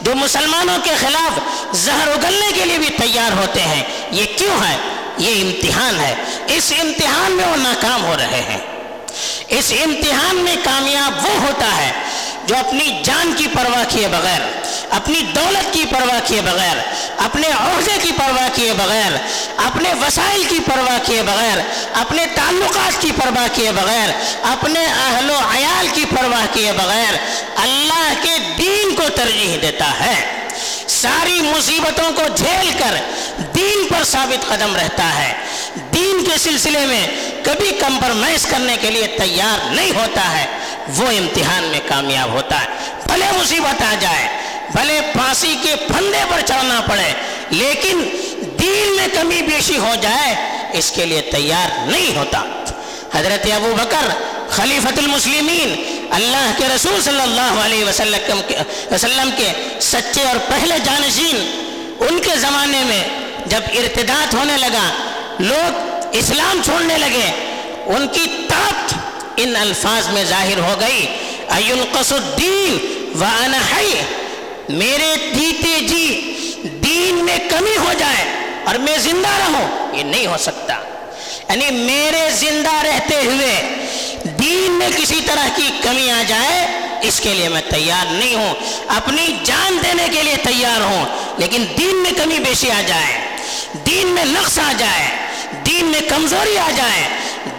جو 0.00 0.14
مسلمانوں 0.14 0.78
کے 0.84 0.90
خلاف 1.00 1.38
زہر 1.76 2.08
اگلنے 2.08 2.52
کے 2.54 2.64
لیے 2.64 2.78
بھی 2.78 2.88
تیار 2.88 3.32
ہوتے 3.32 3.62
ہیں، 3.62 3.82
یہ 4.10 4.24
کیوں 4.36 4.64
ہے؟ 4.64 4.76
یہ 5.18 5.42
امتحان 5.42 6.00
ہے۔ 6.00 6.14
اس 6.46 6.72
امتحان 6.80 7.32
میں 7.32 7.44
وہ 7.46 7.56
ناکام 7.56 8.04
ہو 8.04 8.16
رہے 8.18 8.40
ہیں۔ 8.40 8.58
اس 9.48 9.72
امتحان 9.84 10.36
میں 10.36 10.56
کامیاب 10.64 11.24
وہ 11.24 11.40
ہوتا 11.40 11.76
ہے 11.76 11.92
جو 12.50 12.56
اپنی 12.56 13.02
جان 13.04 13.32
کی 13.36 13.46
پرواہ 13.52 13.84
کیے 13.88 14.08
بغیر، 14.08 14.40
اپنی 14.90 15.22
دولت 15.22 15.72
کی 15.72 15.84
پرواہ 15.90 16.18
کیے 16.24 16.40
بغیر، 16.40 16.76
اپنے 17.18 17.48
عہدے 17.48 17.98
کی 18.02 18.12
پرواہ 18.12 18.48
کیے 18.54 18.72
بغیر، 18.72 19.12
اپنے 19.56 19.92
وسائل 19.92 20.44
کی 20.48 20.58
پرواہ 20.66 20.98
کیے 21.06 21.22
بغیر، 21.22 21.58
اپنے 21.94 22.26
تعلقات 22.34 23.02
کی 23.02 23.12
پرواہ 23.16 23.46
کیے 23.52 23.72
بغیر، 23.72 24.10
اپنے 24.42 24.84
اہل 24.84 25.30
و 25.30 25.38
عیال 25.56 25.88
کی 25.94 26.04
پرواہ 26.04 26.46
کیے 26.52 26.72
بغیر 26.72 27.16
اللہ 27.56 28.12
کے 28.22 28.36
دین 28.58 28.94
کو 28.96 29.02
ترجیح 29.14 29.56
دیتا 29.62 29.90
ہے۔ 30.00 30.48
ساری 30.88 31.40
مصیبتوں 31.40 32.12
کو 32.12 32.22
جھیل 32.36 32.70
کر 32.78 32.96
دین 33.54 33.86
پر 33.90 34.04
ثابت 34.04 34.48
قدم 34.48 34.76
رہتا 34.76 35.18
ہے۔ 35.18 35.32
دین 35.94 36.24
کے 36.24 36.38
سلسلے 36.38 36.84
میں 36.86 37.06
کبھی 37.42 37.70
کمپرمائز 37.78 38.46
کرنے 38.46 38.76
کے 38.80 38.90
لیے 38.90 39.06
تیار 39.18 39.74
نہیں 39.74 39.90
ہوتا 39.90 40.30
ہے، 40.32 40.44
وہ 40.96 41.06
امتحان 41.18 41.64
میں 41.64 41.80
کامیاب 41.88 42.32
ہوتا 42.32 42.60
ہے۔ 42.60 42.66
بھلے 43.06 43.26
مصیبت 43.38 43.82
آ 43.82 43.94
جائے، 44.00 44.28
بھلے 44.72 45.00
پھانسی 45.12 45.54
کے 45.62 45.74
پھندے 45.86 46.22
پر 46.28 46.40
چڑھنا 46.46 46.80
پڑے، 46.86 47.12
لیکن 47.50 48.02
دین 48.60 48.96
میں 48.96 49.06
کمی 49.14 49.42
بیشی 49.42 49.78
ہو 49.78 49.94
جائے، 50.02 50.34
اس 50.78 50.90
کے 50.90 51.06
لیے 51.06 51.20
تیار 51.20 51.86
نہیں 51.86 52.16
ہوتا۔ 52.16 52.44
حضرت 53.14 53.46
ابو 53.54 53.74
بکر 53.76 54.08
خلیفت 54.50 54.98
المسلمین، 54.98 55.74
اللہ 56.10 56.52
کے 56.58 56.64
رسول 56.74 57.00
صلی 57.02 57.20
اللہ 57.20 57.60
علیہ 57.64 57.84
وسلم 57.84 58.40
کے 58.46 58.56
وسلم 58.90 59.30
کے 59.36 59.52
سچے 59.80 60.22
اور 60.22 60.36
پہلے 60.48 60.78
جانشین، 60.84 61.36
ان 62.00 62.18
کے 62.18 62.36
زمانے 62.36 62.82
میں 62.84 63.02
جب 63.46 63.62
ارتداد 63.72 64.34
ہونے 64.34 64.56
لگا 64.56 64.88
لوگ 65.40 65.78
اسلام 66.12 66.60
چھوڑنے 66.64 66.98
لگے۔ 66.98 67.56
ان 67.86 68.08
کی 68.08 68.46
طاقت 68.48 68.94
ان 69.36 69.56
الفاظ 69.56 70.08
میں 70.08 70.24
ظاہر 70.24 70.58
ہو 70.58 70.74
گئی۔ 70.80 71.06
القص 71.48 72.12
الدین 72.12 72.78
وانا 73.18 73.58
حی 73.76 74.00
میرے 74.68 75.14
جیتے 75.32 75.80
جی 75.80 76.36
دین 76.62 77.14
میں 77.24 77.38
کمی 77.50 77.76
ہو 77.76 77.92
جائے 77.98 78.24
اور 78.64 78.74
میں 78.74 78.98
زندہ 78.98 79.28
رہوں، 79.28 79.96
یہ 79.96 80.02
نہیں 80.02 80.26
ہو 80.26 80.36
سکتا۔ 80.38 80.74
یعنی 81.48 81.70
میرے 81.70 82.30
زندہ 82.30 82.74
رہتے 82.74 83.16
ہوئے 83.16 83.68
دین 84.24 84.70
میں 84.70 84.88
کسی 84.96 85.20
طرح 85.26 85.48
کی 85.56 85.70
کمی 85.82 86.10
آ 86.10 86.22
جائے، 86.26 86.80
اس 87.02 87.20
کے 87.20 87.34
لیے 87.34 87.48
میں 87.48 87.62
تیار 87.70 88.12
نہیں 88.12 88.34
ہوں۔ 88.34 88.54
اپنی 88.88 89.36
جان 89.44 89.78
دینے 89.84 90.06
کے 90.12 90.22
لیے 90.22 90.36
تیار 90.36 90.80
ہوں، 90.80 91.04
لیکن 91.38 91.64
دین 91.78 91.96
میں 91.96 92.12
کمی 92.12 92.38
بیشی 92.38 92.70
آ 92.70 92.80
جائے۔ 92.86 93.36
دین 93.86 94.06
میں 94.06 94.24
نقص 94.24 94.58
آ 94.58 94.72
جائے۔ 94.78 95.29
دین 95.80 95.88
میں 95.88 96.00
کمزوری 96.08 96.58
آ 96.58 96.70
جائے، 96.76 97.08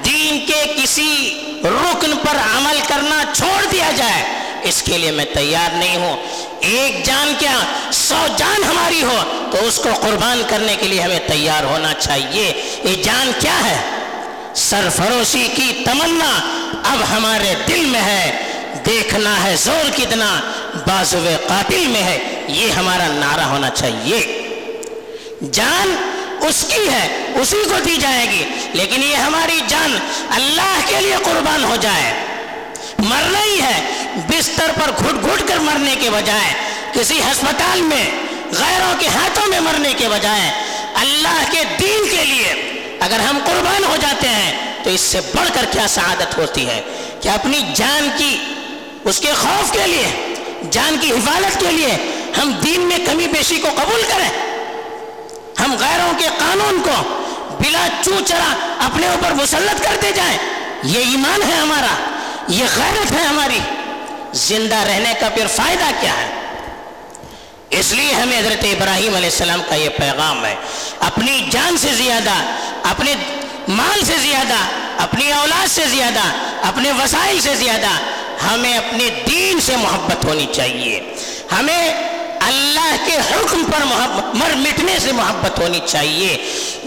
دین 0.06 0.46
کے 0.46 0.82
کسی 0.82 1.40
رکن 1.64 2.12
پر 2.18 2.38
عمل 2.58 2.80
کرنا 2.88 3.24
چھوڑ 3.34 3.66
دیا 3.72 3.92
جائے، 3.96 4.24
اس 4.64 4.82
کے 4.82 4.98
لیے 4.98 5.12
میں 5.12 5.26
تیار 5.26 5.76
نہیں 5.76 5.96
ہوں۔ 5.96 6.18
ایک 6.60 7.06
جان 7.06 7.34
کیا 7.40 7.60
سو 7.92 8.28
جان 8.38 8.64
ہماری 8.64 9.04
ہو، 9.04 9.48
تو 9.52 9.68
اس 9.68 9.78
کو 9.78 9.90
قربان 10.02 10.42
کرنے 10.48 10.76
کے 10.80 10.88
لیے 10.88 11.02
ہمیں 11.02 11.20
تیار 11.28 11.64
ہونا 11.64 11.94
چاہیے۔ 11.94 12.78
یہ 12.84 13.04
جان 13.04 13.32
کیا 13.40 13.58
ہے؟ 13.66 13.78
سرفروشی 14.56 15.48
کی 15.56 15.84
تمنا 15.86 16.32
اب 16.84 17.18
ہمارے 17.18 17.54
دل 17.68 17.86
میں 17.86 18.02
ہے، 18.02 18.42
دیکھنا 18.86 19.44
ہے 19.44 19.56
زور 19.64 19.90
کتنا 19.98 20.40
بازو 20.88 21.30
قاتل 21.48 21.88
میں 21.88 22.04
ہے، 22.04 22.46
یہ 22.48 22.72
ہمارا 22.72 23.08
نعرہ 23.08 23.46
ہونا 23.46 23.70
چاہیے۔ 23.70 24.38
جان 25.52 25.96
اس 26.42 26.66
کی 26.68 26.90
ہے، 26.90 27.32
اسی 27.36 27.58
کو 27.70 27.80
دی 27.86 27.96
جائے 27.96 28.30
گی۔ 28.32 28.44
لیکن 28.74 29.04
یہ 29.04 29.16
ہماری 29.16 29.60
جان 29.68 29.98
اللہ 30.30 30.80
کے 30.88 30.96
لیے 31.02 31.16
قربان 31.24 31.64
ہو 31.64 31.76
جائے۔ 31.76 32.26
مرنا 33.00 33.44
ہی 33.44 33.62
ہے، 33.62 34.04
بستر 34.28 34.72
پر 34.76 34.92
گھٹ 35.00 35.26
گھٹ 35.26 35.50
کر 35.50 35.58
مرنے 35.58 35.96
کے 36.00 36.10
بجائے، 36.10 36.54
کسی 36.94 37.20
ہسپتال 37.20 37.82
میں، 37.82 38.10
غیروں 38.60 38.94
کے 39.00 39.08
ہاتھوں 39.08 39.48
میں 39.48 39.60
مرنے 39.60 39.94
کے 39.98 40.10
بجائے 40.10 40.52
اللہ 40.96 41.52
کے 41.52 41.64
دین 41.80 42.18
کے 42.18 42.26
لیے 42.26 42.54
اگر 43.00 43.20
ہم 43.20 43.38
قربان 43.46 43.84
ہو 43.84 43.96
جاتے 44.02 44.28
ہیں 44.28 44.74
تو 44.84 44.90
اس 44.90 45.02
سے 45.02 45.20
بڑھ 45.36 45.50
کر 45.54 45.66
کیا 45.72 45.88
سعادت 45.88 46.38
ہوتی 46.38 46.68
ہے؟ 46.68 46.82
کہ 47.22 47.30
اپنی 47.30 47.62
جان 47.76 48.10
کی، 48.18 48.38
اس 49.04 49.20
کے 49.20 49.32
خوف 49.34 49.72
کے 49.72 49.88
لیے، 49.88 50.34
جان 50.72 50.98
کی 51.02 51.12
حفاظت 51.12 51.60
کے 51.60 51.72
لیے 51.72 51.98
ہم 52.42 52.52
دین 52.52 52.82
میں 52.82 52.98
کمی 53.06 53.28
بیشی 53.28 53.56
کو 53.56 53.68
قبول 53.76 54.02
کریں؟ 54.08 54.51
ہم 55.64 55.76
غیروں 55.80 56.20
کے 56.20 56.28
قانون 56.38 56.82
کو 56.82 57.20
بلا 57.64 57.88
چو 58.06 58.20
چرا 58.26 58.76
اپنے 58.86 59.08
اوپر 59.08 59.32
مسلط 59.32 59.84
کرتے 59.84 60.12
جائیں۔ 60.12 60.38
یہ 60.84 61.00
ایمان 61.00 61.52
ہے 61.52 61.58
ہمارا، 61.58 61.96
یہ 62.48 62.66
غیرت 62.76 63.12
ہے 63.12 63.22
ہماری۔ 63.22 63.60
زندہ 64.34 64.76
رہنے 64.76 65.14
کا 65.20 65.30
پھر 65.30 65.48
فائدہ 65.48 65.92
کیا 66.00 66.14
ہے؟ 66.14 66.28
اس 67.70 67.94
لیے 67.94 68.14
ہمیں 68.14 68.40
حضرت 68.40 68.64
ابراہیم 68.64 69.16
علیہ 69.16 69.30
السلام 69.30 69.62
کا 69.70 69.76
یہ 69.76 69.90
پیغام 69.90 70.46
ہے۔ 70.46 70.56
اپنی 71.00 71.48
جان 71.52 71.78
سے 71.78 71.88
زیادہ، 71.94 72.32
اپنے 72.84 73.16
مال 73.68 74.06
سے 74.06 74.18
زیادہ، 74.18 74.56
اپنی 75.02 75.32
اولاد 75.32 75.68
سے 75.68 75.86
زیادہ، 75.86 76.22
اپنے 76.68 76.92
وسائل 76.92 77.40
سے 77.40 77.56
زیادہ 77.56 77.88
ہمیں 78.48 78.78
اپنے 78.78 79.10
دین 79.30 79.60
سے 79.62 79.76
محبت 79.76 80.26
ہونی 80.26 80.46
چاہیے۔ 80.56 81.16
ہمیں 81.60 81.94
اللہ 82.48 82.96
کے 83.06 83.18
حکم 83.32 83.64
پر 83.72 83.84
محبت 83.86 84.36
مر 84.36 84.56
مٹنے 84.56 84.98
سے 85.00 85.12
محبت 85.12 85.60
ہونی 85.60 85.80
چاہیے۔ 85.86 86.38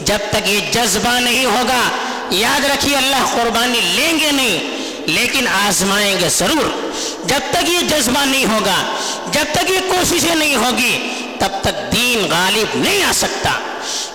جب 0.04 0.18
تک 0.30 0.48
یہ 0.48 0.60
جذبہ 0.72 1.18
نہیں 1.20 1.44
ہوگا، 1.44 1.82
یاد 2.30 2.64
رکھیے 2.64 2.96
اللہ 2.96 3.24
قربانی 3.34 3.80
لیں 3.94 4.18
گے 4.18 4.30
نہیں، 4.32 4.58
لیکن 5.06 5.48
آزمائیں 5.48 6.20
گے 6.20 6.28
ضرور۔ 6.28 6.68
جب 7.26 7.40
تک 7.50 7.70
یہ 7.70 7.80
جذبہ 7.80 8.24
نہیں 8.24 8.44
ہوگا، 8.44 8.82
جب 9.32 9.52
تک 9.52 9.70
یہ 9.70 9.80
کوششیں 9.88 10.34
نہیں 10.34 10.56
ہوگی 10.56 11.23
تب 11.38 11.52
تک 11.60 11.92
دین 11.92 12.30
غالب 12.30 12.66
نہیں 12.74 13.02
آ 13.02 13.12
سکتا۔ 13.14 13.50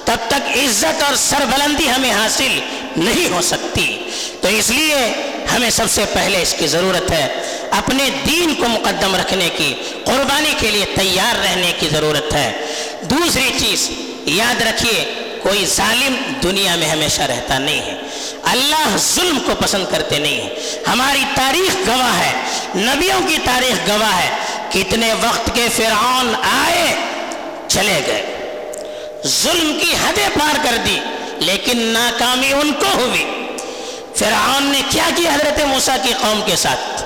تب 0.06 0.18
تک 0.28 0.58
عزت 0.58 1.04
اور 1.04 1.16
سربلندی 1.16 1.90
ہمیں 1.90 2.12
حاصل 2.12 2.60
نہیں 2.98 3.34
ہو 3.34 3.42
سکتی۔ 3.42 4.10
تو 4.42 4.48
اس 4.48 4.70
لیے 4.70 5.14
ہمیں 5.56 5.70
سب 5.70 5.86
سے 5.90 6.06
پہلے 6.14 6.42
اس 6.42 6.56
کی 6.60 6.68
ضرورت 6.68 7.12
ہے 7.12 7.28
اپنے 7.72 8.10
دین 8.28 8.54
کو 8.54 8.68
مقدم 8.68 9.16
رکھنے 9.16 9.50
کی، 9.58 9.74
قربانی 10.06 10.54
کے 10.60 10.72
لیے 10.72 10.86
تیار 10.86 11.40
رہنے 11.40 11.72
کی 11.80 11.90
ضرورت 11.92 12.34
ہے۔ 12.34 12.52
دوسری 13.02 13.50
چیز، 13.60 13.90
یاد 14.26 14.62
رکھیے، 14.62 15.14
کوئی 15.44 15.66
ظالم 15.66 16.16
دنیا 16.44 16.76
میں 16.76 16.90
ہمیشہ 16.90 17.22
رہتا 17.22 17.60
نہیں 17.60 17.80
ہے۔ 17.80 17.96
اللہ 18.44 18.98
ظلم 18.98 19.40
کو 19.46 19.56
پسند 19.56 19.86
کرتے 19.92 20.20
نہیں 20.20 20.42
ہیں۔ 20.42 20.50
ہماری 20.88 21.24
تاریخ 21.36 21.88
گواہ 21.88 22.20
ہے۔ 22.20 22.32
نبیوں 22.76 23.28
کی 23.28 23.38
تاریخ 23.46 23.90
گواہ 23.90 24.18
ہے۔ 24.18 24.30
کتنے 24.70 25.14
وقت 25.14 25.50
کے 25.54 25.68
فرعون 25.76 26.36
آئے 26.44 26.96
چلے 27.70 28.02
گئے۔ 28.08 28.26
ظلم 29.28 29.78
کی 29.80 29.94
حدیں 29.94 30.30
پار 30.40 30.56
کر 30.64 30.78
دی، 30.86 31.00
لیکن 31.38 31.78
ناکامی 31.78 32.54
ان 32.54 32.72
کو 32.72 32.88
ہوئی۔ 32.94 33.48
فرعون 34.16 34.64
نے 34.64 34.82
کیا 34.90 35.10
کیا 35.16 35.34
حضرت 35.34 35.60
موسیٰ 35.66 35.96
کی 36.04 36.14
قوم 36.22 36.42
کے 36.46 36.56
ساتھ؟ 36.56 37.04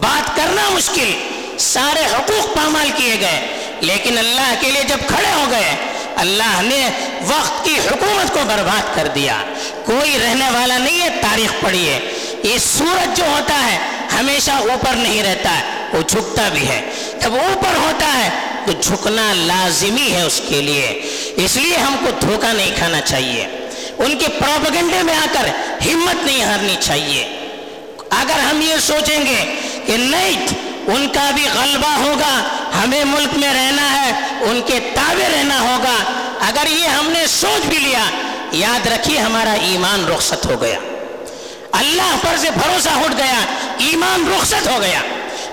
بات 0.00 0.36
کرنا 0.36 0.68
مشکل، 0.68 1.12
سارے 1.58 2.04
حقوق 2.04 2.56
پامال 2.56 2.90
کیے 2.96 3.16
گئے۔ 3.20 3.46
لیکن 3.80 4.18
اللہ 4.18 4.54
کے 4.60 4.70
لیے 4.70 4.82
جب 4.82 4.98
کھڑے 5.08 5.32
ہو 5.32 5.44
گئے، 5.50 5.76
اللہ 6.16 6.62
نے 6.62 6.90
وقت 7.26 7.64
کی 7.64 7.78
حکومت 7.78 8.34
کو 8.34 8.40
برباد 8.46 8.96
کر 8.96 9.08
دیا۔ 9.08 9.42
کوئی 9.84 10.18
رہنے 10.18 10.50
والا 10.50 10.78
نہیں 10.78 11.00
ہے، 11.00 11.08
تاریخ 11.20 11.62
پڑھیے 11.62 12.00
یہ 12.44 12.58
سورج 12.58 13.16
جو 13.16 13.24
ہوتا 13.24 13.72
ہے، 13.72 13.78
ہمیشہ 14.18 14.50
اوپر 14.50 14.92
نہیں 14.92 15.22
رہتا 15.22 15.58
ہے، 15.58 15.62
وہ 15.92 16.02
جھکتا 16.02 16.48
بھی 16.48 16.68
ہے۔ 16.68 16.80
جب 17.22 17.34
اوپر 17.34 17.76
ہوتا 17.76 18.18
ہے 18.18 18.30
تو 18.70 18.80
جھکنا 18.80 19.32
لازمی 19.34 20.12
ہے 20.12 20.22
اس 20.22 20.40
کے 20.48 20.60
لیے۔ 20.62 20.86
اس 21.36 21.56
لیے 21.56 21.76
ہم 21.76 21.96
کو 22.04 22.10
دھوکہ 22.20 22.52
نہیں 22.52 22.70
کھانا 22.76 23.00
چاہیے۔ 23.00 23.46
ان 23.98 24.18
کے 24.18 24.28
پروپگنڈے 24.28 25.02
میں 25.02 25.14
آ 25.14 25.26
کر 25.32 25.48
ہمت 25.86 26.26
نہیں 26.26 26.42
ہارنی 26.42 26.76
چاہیے۔ 26.80 27.28
اگر 28.10 28.38
ہم 28.38 28.60
یہ 28.60 28.74
سوچیں 28.80 29.26
گے 29.26 29.54
کہ 29.86 29.96
نہیں، 29.96 30.46
ان 30.86 31.08
کا 31.14 31.30
بھی 31.34 31.44
غلبہ 31.54 31.88
ہوگا، 31.88 32.48
ہمیں 32.82 33.04
ملک 33.04 33.28
میں 33.36 33.54
رہنا 33.54 34.02
ہے، 34.02 34.10
ان 34.40 34.60
کے 34.66 34.80
تابع 34.94 35.28
رہنا 35.36 35.60
ہوگا۔ 35.60 35.96
اگر 36.40 36.66
یہ 36.70 36.84
ہم 36.84 37.10
نے 37.10 37.26
سوچ 37.26 37.66
بھی 37.66 37.78
لیا، 37.78 38.04
یاد 38.52 38.86
رکھیے 38.86 39.18
ہمارا 39.18 39.52
ایمان 39.52 40.04
رخصت 40.08 40.46
ہو 40.46 40.60
گیا۔ 40.60 40.78
اللہ 41.72 42.16
پر 42.20 42.36
سے 42.36 42.50
بھروسہ 42.50 42.88
اٹھ 42.88 43.16
گیا، 43.16 43.40
ایمان 43.78 44.34
رخصت 44.36 44.68
ہو 44.68 44.78
گیا۔ 44.80 45.00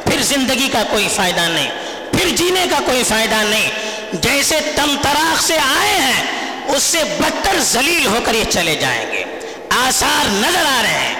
پھر 0.03 0.21
زندگی 0.21 0.69
کا 0.73 0.83
کوئی 0.89 1.07
فائدہ 1.15 1.41
نہیں۔ 1.41 1.86
پھر 2.17 2.29
جینے 2.29 2.65
کا 2.69 2.77
کوئی 2.85 3.03
فائدہ 3.03 3.35
نہیں۔ 3.35 3.69
جیسے 4.13 4.59
تم 4.75 4.95
تراخ 5.01 5.41
سے 5.41 5.53
آئے 5.53 5.95
ہیں، 6.01 6.23
اس 6.67 6.83
سے 6.83 7.03
بدتر 7.03 7.59
ذلیل 7.59 8.05
ہو 8.05 8.17
کر 8.23 8.33
یہ 8.33 8.43
چلے 8.49 8.75
جائیں 8.75 9.11
گے۔ 9.11 9.23
آثار 9.69 10.25
نظر 10.29 10.65
آ 10.65 10.81
رہے 10.81 10.99
ہیں، 10.99 11.15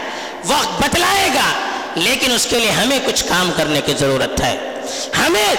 وقت 0.45 0.81
بتلائے 0.81 1.29
گا، 1.35 1.51
لیکن 1.95 2.31
اس 2.31 2.47
کے 2.49 2.59
لیے 2.59 2.71
ہمیں 2.71 2.99
کچھ 3.05 3.23
کام 3.23 3.51
کرنے 3.57 3.81
کی 3.81 3.93
ضرورت 3.99 4.41
ہے۔ 4.41 4.57
ہمیں 5.17 5.55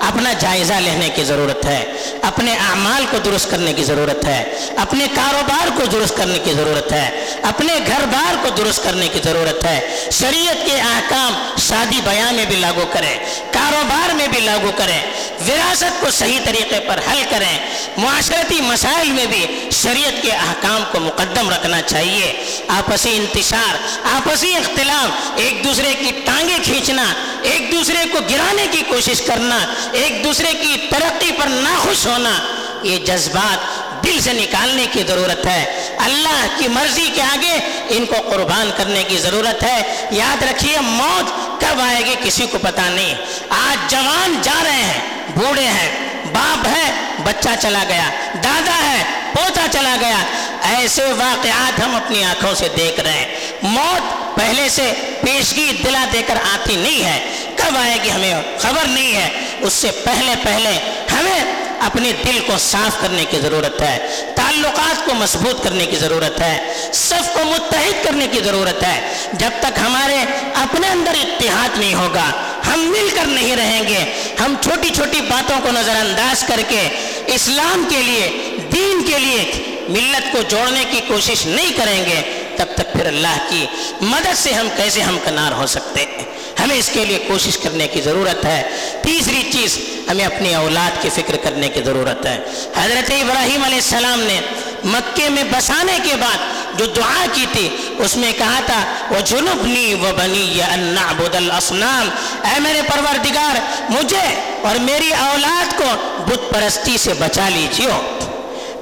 اپنا 0.00 0.32
جائزہ 0.32 0.74
لینے 0.74 1.08
کی 1.14 1.24
ضرورت 1.24 1.64
ہے، 1.64 1.84
اپنے 2.22 2.54
اعمال 2.68 3.04
کو 3.10 3.18
درست 3.18 3.50
کرنے 3.50 3.72
کی 3.72 3.84
ضرورت 3.84 4.24
ہے، 4.24 4.42
اپنے 4.76 5.06
کاروبار 5.14 5.68
کو 5.76 5.84
درست 5.86 6.16
کرنے 6.16 6.38
کی 6.38 6.52
ضرورت 6.52 6.92
ہے، 6.92 7.08
اپنے 7.42 7.72
گھر 7.86 8.06
بار 8.12 8.34
کو 8.42 8.48
درست 8.56 8.84
کرنے 8.84 9.08
کی 9.08 9.20
ضرورت 9.24 9.64
ہے۔ 9.64 10.08
شریعت 10.12 10.66
کے 10.66 10.80
احکام 10.80 11.34
شادی 11.58 12.00
بیاں 12.04 12.32
میں 12.32 12.44
بھی 12.44 12.56
لاگو 12.56 12.84
کریں، 12.92 13.18
کاروبار 13.50 14.14
میں 14.14 14.26
بھی 14.28 14.40
لاگو 14.40 14.70
کریں، 14.76 15.00
وراثت 15.48 16.00
کو 16.00 16.10
صحیح 16.10 16.38
طریقے 16.44 16.80
پر 16.80 16.98
حل 17.10 17.22
کریں۔ 17.30 17.58
معاشرتی 17.96 18.60
مسائل 18.60 19.12
میں 19.12 19.26
بھی 19.26 19.68
شریعت 19.72 20.22
کے 20.22 20.32
احکام 20.32 20.82
کو 20.92 21.00
مقدم 21.00 21.50
رکھنا 21.50 21.82
چاہیے۔ 21.82 22.32
آپسی 22.68 23.16
انتشار، 23.16 23.74
آپسی 24.12 24.54
اختلاف 24.54 25.30
ایک 25.36 25.64
دوسرے 25.64 25.94
کی 26.00 26.10
ٹانگیں 26.24 26.58
کھینچنا، 26.62 27.04
ایک 27.42 27.72
دوسرے 27.72 28.04
کو 28.12 28.18
گرانے 28.30 28.66
کی 28.70 28.82
کوشش 28.88 29.20
کرنا 29.20 29.58
ایک 29.92 30.24
دوسرے 30.24 30.52
کی 30.52 30.86
ترقی 30.90 31.32
پر 31.32 31.46
ناخوش 31.46 32.06
ہونا 32.06 32.38
یہ 32.82 32.98
جذبات 32.98 33.80
دل 34.04 34.20
سے 34.20 34.32
نکالنے 34.32 34.86
کی 34.92 35.02
ضرورت 35.08 35.46
ہے۔ 35.46 35.88
اللہ 35.98 36.46
کی 36.58 36.68
مرضی 36.68 37.10
کے 37.14 37.22
آگے 37.22 37.58
ان 37.88 38.06
کو 38.06 38.14
قربان 38.30 38.70
کرنے 38.76 39.04
کی 39.04 39.18
ضرورت 39.18 39.62
ہے۔ 39.62 40.06
یاد 40.10 40.42
رکھیے، 40.42 40.80
موت 40.80 41.60
کب 41.60 41.80
آئے 41.80 42.04
گی 42.04 42.14
کسی 42.24 42.46
کو 42.46 42.58
پتا 42.58 42.88
نہیں۔ 42.88 43.14
آج 43.48 43.90
جوان 43.90 44.38
جا 44.42 44.62
رہے 44.64 44.82
ہیں، 44.82 45.00
بوڑھے 45.36 45.66
ہیں۔ 45.66 46.10
باپ 46.32 46.66
ہے، 46.66 46.92
بچہ 47.24 47.48
چلا 47.60 47.84
گیا۔ 47.88 48.10
دادا 48.44 48.82
ہے، 48.82 49.04
پوتا 49.32 49.66
چلا 49.70 49.96
گیا۔ 50.00 50.18
ایسے 50.62 51.04
واقعات 51.04 51.80
ہم 51.84 51.94
اپنی 51.94 52.24
آنکھوں 52.24 52.54
سے 52.54 52.68
دیکھ 52.76 53.00
رہے 53.00 53.12
ہیں۔ 53.12 53.52
موت 53.62 54.36
پہلے 54.36 54.68
سے 54.68 54.92
پیشگی 55.20 55.72
دلا 55.84 56.04
دے 56.12 56.22
کر 56.26 56.36
آتی 56.54 56.76
نہیں 56.76 57.04
ہے۔ 57.04 57.46
کب 57.56 57.76
آئے 57.76 57.96
گی 58.04 58.10
ہمیں 58.10 58.34
خبر 58.58 58.88
نہیں 58.88 59.16
ہے۔ 59.16 59.28
اس 59.60 59.72
سے 59.72 59.90
پہلے 59.90 60.34
پہلے 60.42 60.70
ہمیں 61.12 61.40
اپنے 61.80 62.12
دل 62.12 62.38
کو 62.46 62.52
صاف 62.58 63.02
کرنے 63.02 63.24
کی 63.24 63.38
ضرورت 63.38 63.80
ہے۔ 63.80 64.24
تعلقات 64.36 65.06
کو 65.06 65.14
مضبوط 65.14 65.64
کرنے 65.64 65.86
کی 65.86 65.96
ضرورت 65.96 66.40
ہے۔ 66.40 66.74
سب 66.92 67.34
کو 67.34 67.44
متحد 67.44 68.04
کرنے 68.04 68.26
کی 68.26 68.40
ضرورت 68.40 68.82
ہے۔ 68.82 69.14
جب 69.32 69.50
تک 69.60 69.78
ہمارے 69.86 70.16
اپنے 70.54 70.88
اندر 70.88 71.12
اتحاد 71.22 71.78
نہیں 71.78 71.94
ہوگا، 71.94 72.30
ہم 72.66 72.80
مل 72.80 73.08
کر 73.14 73.24
نہیں 73.24 73.56
رہیں 73.56 73.82
گے۔ 73.88 74.34
ہم 74.44 74.54
چھوٹی 74.60 74.88
چھوٹی 74.90 75.20
باتوں 75.20 75.60
کو 75.62 75.68
نظر 75.72 75.96
انداز 75.96 76.44
کر 76.44 76.60
کے 76.68 76.88
اسلام 77.26 77.86
کے 77.88 78.02
لیے، 78.02 78.56
دین 78.72 79.04
کے 79.06 79.18
لیے 79.18 79.69
ملت 79.90 80.32
کو 80.32 80.42
جوڑنے 80.48 80.84
کی 80.90 81.00
کوشش 81.08 81.46
نہیں 81.46 81.72
کریں 81.76 82.04
گے، 82.04 82.20
تب 82.56 82.66
تک 82.74 82.92
پھر 82.92 83.06
اللہ 83.06 83.36
کی 83.48 83.66
مدد 84.00 84.36
سے 84.36 84.52
ہم 84.52 84.68
کیسے 84.76 85.00
ہم 85.00 85.18
کنار 85.24 85.52
ہو 85.52 85.66
سکتے؟ 85.66 86.00
ہیں 86.00 86.24
ہمیں 86.60 86.76
اس 86.76 86.90
کے 86.92 87.04
لیے 87.04 87.18
کوشش 87.26 87.58
کرنے 87.58 87.88
کی 87.88 88.00
ضرورت 88.00 88.44
ہے۔ 88.44 88.62
تیسری 89.02 89.42
چیز، 89.52 89.78
ہمیں 90.10 90.24
اپنی 90.24 90.54
اولاد 90.54 91.02
کی 91.02 91.08
فکر 91.14 91.36
کرنے 91.36 91.68
کی 91.68 91.82
ضرورت 91.82 92.26
ہے۔ 92.26 92.38
حضرت 92.76 93.10
ابراہیم 93.10 93.64
علیہ 93.64 93.76
السلام 93.76 94.20
نے 94.20 94.40
مکے 94.84 95.28
میں 95.28 95.44
بسانے 95.44 95.98
کے 96.02 96.16
بعد 96.16 96.38
جو 96.78 96.86
دعا 96.86 97.26
کی 97.32 97.46
تھی، 97.52 97.68
اس 97.98 98.16
میں 98.16 98.32
کہا 98.38 98.60
تھا 98.66 98.84
وہ 99.10 99.20
جنوبنی 99.20 99.94
و 99.94 100.10
بنی 100.18 100.60
انعبد 100.62 101.34
الاسنام 101.34 102.08
اے 102.44 102.60
میرے 102.60 102.82
پروردگار، 102.82 103.60
مجھے 103.90 104.34
اور 104.62 104.74
میری 104.76 105.10
اولاد 105.14 105.78
کو 105.78 106.18
بت 106.26 106.54
پرستی 106.54 106.98
سے 106.98 107.12
بچا 107.14 107.48
لیجیے۔ 107.48 108.19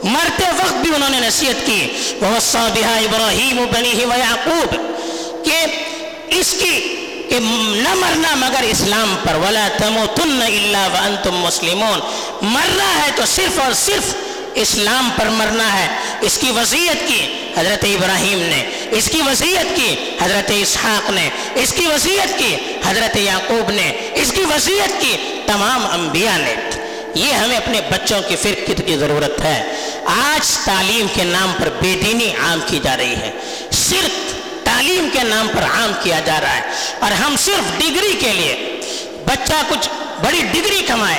مرتے 0.02 0.44
وقت 0.58 0.72
بھی 0.72 0.94
انہوں 0.94 1.10
نے 1.10 1.20
نصیحت 1.20 1.66
کی۔ 1.66 1.88
وہ 2.20 2.38
صابحہ 2.40 2.90
ابراہیم 2.90 3.64
بنی 3.72 4.04
و 4.04 4.18
یعقوب 4.18 4.74
کہ 5.44 5.66
اس 6.28 6.54
کی 6.58 6.94
کہ 7.30 7.38
نہ 7.76 7.94
مرنا 7.94 8.34
مگر 8.34 8.62
اسلام 8.62 9.16
پر۔ 9.26 9.34
ولا 9.34 9.68
تموتن 9.78 10.42
الا 10.42 10.88
وانتم 10.92 11.36
مسلمون۔ 11.36 12.00
مرنا 12.42 13.04
ہے 13.04 13.10
تو 13.14 13.22
صرف 13.26 13.60
اور 13.60 13.72
صرف 13.72 14.14
اسلام 14.54 15.10
پر 15.16 15.26
مرنا 15.26 15.78
ہے۔ 15.78 15.88
اس 16.20 16.38
کی 16.38 16.50
وصیت 16.50 17.08
کی 17.08 17.48
حضرت 17.56 17.84
ابراہیم 17.84 18.38
نے۔ 18.38 18.64
اس 18.90 19.08
کی 19.12 19.20
وصیت 19.26 19.76
کی 19.76 19.96
حضرت 20.22 20.52
اسحاق 20.54 21.10
نے۔ 21.10 21.30
اس 21.54 21.72
کی 21.72 21.86
وصیت 21.86 22.38
کی 22.38 22.56
حضرت 22.86 23.16
یعقوب 23.16 23.70
نے۔ 23.70 23.92
اس 24.14 24.32
کی 24.32 24.42
وصیت 24.42 25.00
کی 25.00 25.16
تمام 25.46 25.86
انبیاء 25.86 26.36
نے۔ 26.36 26.54
یہ 27.14 27.32
ہمیں 27.32 27.56
اپنے 27.56 27.80
بچوں 27.90 28.20
کی 28.28 28.36
فرقت 28.36 28.82
کی 28.86 28.96
ضرورت 28.96 29.40
ہے۔ 29.40 29.77
آج 30.08 30.58
تعلیم 30.64 31.06
کے 31.14 31.24
نام 31.24 31.52
پر 31.60 31.68
بے 31.82 32.00
دینی 32.04 32.30
عام 32.40 32.60
کی 32.66 32.80
جا 32.82 32.96
رہی 32.96 33.14
ہے۔ 33.14 33.30
صرف 33.70 34.34
تعلیم 34.64 35.08
کے 35.12 35.22
نام 35.22 35.48
پر 35.56 35.62
عام 35.62 35.92
کیا 36.02 36.20
جا 36.24 36.40
رہا 36.40 36.56
ہے۔ 36.56 36.60
اور 37.00 37.10
ہم 37.10 37.36
صرف 37.36 37.78
ڈگری 37.78 38.16
کے 38.20 38.32
لیے 38.32 38.80
بچہ 39.26 39.52
کچھ 39.68 39.88
بڑی 40.26 40.40
ڈگری 40.52 40.82
کمائے، 40.86 41.18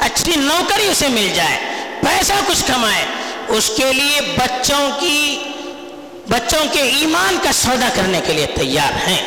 اچھی 0.00 0.32
نوکری 0.36 0.86
اسے 0.86 1.08
مل 1.08 1.28
جائے، 1.34 1.58
پیسہ 2.00 2.32
کچھ 2.46 2.64
کمائے، 2.66 3.04
اس 3.48 3.70
کے 3.76 3.92
لیے 3.92 4.20
بچوں 4.20 4.90
کی، 5.00 5.42
بچوں 6.28 6.64
کے 6.72 6.80
ایمان 6.80 7.38
کا 7.42 7.52
سودا 7.52 7.88
کرنے 7.94 8.20
کے 8.26 8.32
لیے 8.32 8.46
تیار 8.46 9.08
ہیں۔ 9.08 9.22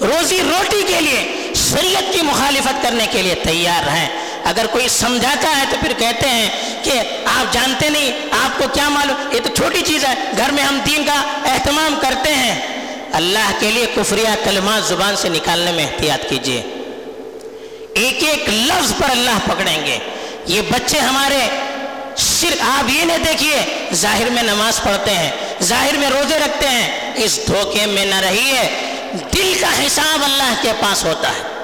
روزی 0.00 0.40
روٹی 0.40 0.82
کے 0.86 1.00
لیے 1.00 1.52
شریعت 1.54 2.12
کی 2.12 2.22
مخالفت 2.22 2.82
کرنے 2.82 3.06
کے 3.12 3.22
لیے 3.22 3.34
تیار 3.34 3.88
ہیں۔ 3.88 4.25
اگر 4.46 4.66
کوئی 4.66 4.88
سمجھاتا 4.88 5.56
ہے 5.56 5.64
تو 5.70 5.76
پھر 5.80 5.92
کہتے 5.98 6.28
ہیں 6.28 6.50
کہ 6.84 6.92
آپ 7.24 7.52
جانتے 7.52 7.88
نہیں، 7.88 8.12
آپ 8.30 8.58
کو 8.58 8.64
کیا 8.72 8.88
معلوم؟ 8.88 9.34
یہ 9.34 9.40
تو 9.40 9.54
چھوٹی 9.54 9.80
چیز 9.80 10.04
ہے۔ 10.04 10.14
گھر 10.36 10.50
میں 10.52 10.62
ہم 10.62 10.78
دین 10.86 11.04
کا 11.04 11.22
اہتمام 11.44 11.98
کرتے 12.02 12.34
ہیں۔ 12.34 12.60
اللہ 13.12 13.50
کے 13.58 13.70
لیے 13.70 13.86
کفریہ 13.96 14.28
کلمات 14.44 14.84
زبان 14.84 15.16
سے 15.16 15.28
نکالنے 15.28 15.72
میں 15.72 15.84
احتیاط 15.84 16.28
کیجیے 16.28 16.62
ایک 17.94 18.24
ایک 18.28 18.48
لفظ 18.48 18.92
پر 18.98 19.10
اللہ 19.10 19.38
پکڑیں 19.44 19.86
گے۔ 19.86 19.98
یہ 20.46 20.62
بچے 20.70 20.98
ہمارے 20.98 21.38
صرف 22.16 22.56
آپ 22.60 22.90
یہ 22.90 23.04
نہ 23.04 23.12
دیکھیے، 23.26 23.88
ظاہر 23.94 24.30
میں 24.30 24.42
نماز 24.42 24.82
پڑھتے 24.82 25.10
ہیں، 25.10 25.30
ظاہر 25.62 25.96
میں 25.96 26.10
روزے 26.10 26.38
رکھتے 26.38 26.68
ہیں۔ 26.68 27.12
اس 27.14 27.40
دھوکے 27.46 27.86
میں 27.86 28.04
نہ 28.04 28.14
رہیے۔ 28.14 28.68
دل 29.34 29.54
کا 29.60 29.86
حساب 29.86 30.24
اللہ 30.24 30.54
کے 30.62 30.72
پاس 30.80 31.04
ہوتا 31.04 31.28
ہے۔ 31.28 31.55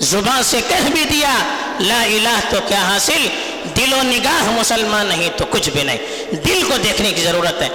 زبان 0.00 0.42
سے 0.42 0.60
کہہ 0.68 0.90
بھی 0.94 1.04
دیا، 1.04 1.34
لا 1.80 2.02
الہ 2.02 2.40
تو 2.50 2.56
کیا 2.68 2.82
حاصل؟ 2.82 3.28
دل 3.76 3.92
و 3.92 4.02
نگاہ 4.02 4.50
مسلمان 4.50 5.06
نہیں 5.06 5.28
تو 5.36 5.44
کچھ 5.50 5.70
بھی 5.70 5.82
نہیں۔ 5.82 5.98
دل 6.34 6.62
کو 6.68 6.76
دیکھنے 6.76 7.12
کی 7.12 7.22
ضرورت 7.22 7.62
ہے۔ 7.62 7.68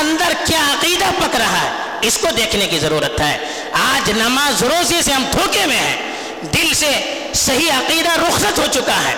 اندر 0.00 0.32
کیا 0.44 0.60
عقیدہ 0.72 1.04
پک 1.18 1.36
رہا 1.36 1.60
ہے؟ 1.62 1.70
اس 2.00 2.18
کو 2.20 2.28
دیکھنے 2.36 2.66
کی 2.66 2.78
ضرورت 2.78 3.20
ہے۔ 3.20 3.38
آج 3.72 4.10
نماز 4.10 4.62
روزے 4.62 5.02
سے 5.02 5.12
ہم 5.12 5.24
دھوکے 5.32 5.66
میں 5.66 5.76
ہیں۔ 5.76 5.96
دل 6.42 6.74
سے 6.74 6.90
صحیح 7.34 7.70
عقیدہ 7.72 8.10
رخصت 8.10 8.58
ہو 8.58 8.64
چکا 8.70 8.96
ہے۔ 8.96 9.14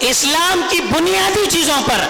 اسلام 0.00 0.60
کی 0.70 0.80
بنیادی 0.80 1.46
چیزوں 1.50 1.82
پر 1.86 2.00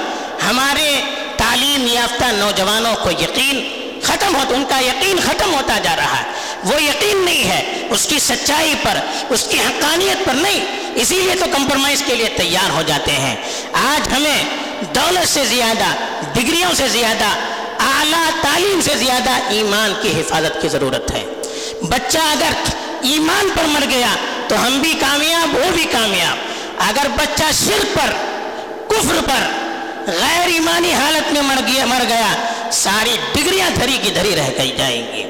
ہمارے 0.44 1.02
تعلیم 1.36 1.86
یافتہ 1.92 2.24
نوجوانوں 2.24 2.94
کو 3.02 3.10
یقین 3.10 3.83
ختم 4.04 4.36
ہوتا 4.36 4.54
ان 4.54 4.64
کا 4.68 4.78
یقین 4.78 5.16
ختم 5.26 5.54
ہوتا 5.54 5.78
جا 5.82 5.96
رہا 5.96 6.16
ہے۔ 6.16 6.24
وہ 6.64 6.82
یقین 6.82 7.24
نہیں 7.24 7.50
ہے، 7.50 7.86
اس 7.90 8.06
کی 8.06 8.18
سچائی 8.18 8.74
پر، 8.82 8.98
اس 9.28 9.46
کی 9.50 9.58
حقانیت 9.58 10.24
پر 10.24 10.34
نہیں۔ 10.34 10.60
اسی 10.94 11.14
لیے 11.14 11.34
تو 11.34 11.46
کمپرومائز 11.52 12.02
کے 12.06 12.14
لیے 12.14 12.28
تیار 12.28 12.70
ہو 12.70 12.82
جاتے 12.86 13.12
ہیں۔ 13.12 13.36
آج 13.72 14.08
ہمیں 14.16 14.44
دولت 14.94 15.28
سے 15.28 15.44
زیادہ، 15.44 15.84
ڈگریوں 16.34 16.70
سے 16.74 16.88
زیادہ، 16.88 17.24
اعلیٰ 17.78 18.30
تعلیم 18.42 18.80
سے 18.80 18.96
زیادہ 18.96 19.30
ایمان 19.30 19.94
کی 20.02 20.20
حفاظت 20.20 20.62
کی 20.62 20.68
ضرورت 20.68 21.10
ہے۔ 21.10 21.24
بچہ 21.82 22.18
اگر 22.18 22.52
ایمان 23.02 23.48
پر 23.54 23.64
مر 23.64 23.84
گیا 23.90 24.14
تو 24.48 24.66
ہم 24.66 24.78
بھی 24.78 24.94
کامیاب، 25.00 25.56
وہ 25.56 25.70
بھی 25.74 25.84
کامیاب۔ 25.84 26.36
اگر 26.78 27.06
بچہ 27.16 27.44
شرک 27.64 27.94
پر، 27.94 28.10
کفر 28.88 29.14
پر، 29.26 29.52
غیر 30.06 30.48
ایمانی 30.48 30.94
حالت 30.94 31.32
میں 31.32 31.42
مر 31.42 31.56
گیا 31.66 31.84
مر 31.84 32.02
گیا 32.08 32.53
ساری 32.84 33.16
ڈگریاں 33.32 33.70
دھری 33.70 33.98
کی 34.02 34.10
دھری 34.10 34.36
رہ 34.36 34.50
گئی 34.58 34.74
جائیں 34.78 35.12
گی۔ 35.12 35.24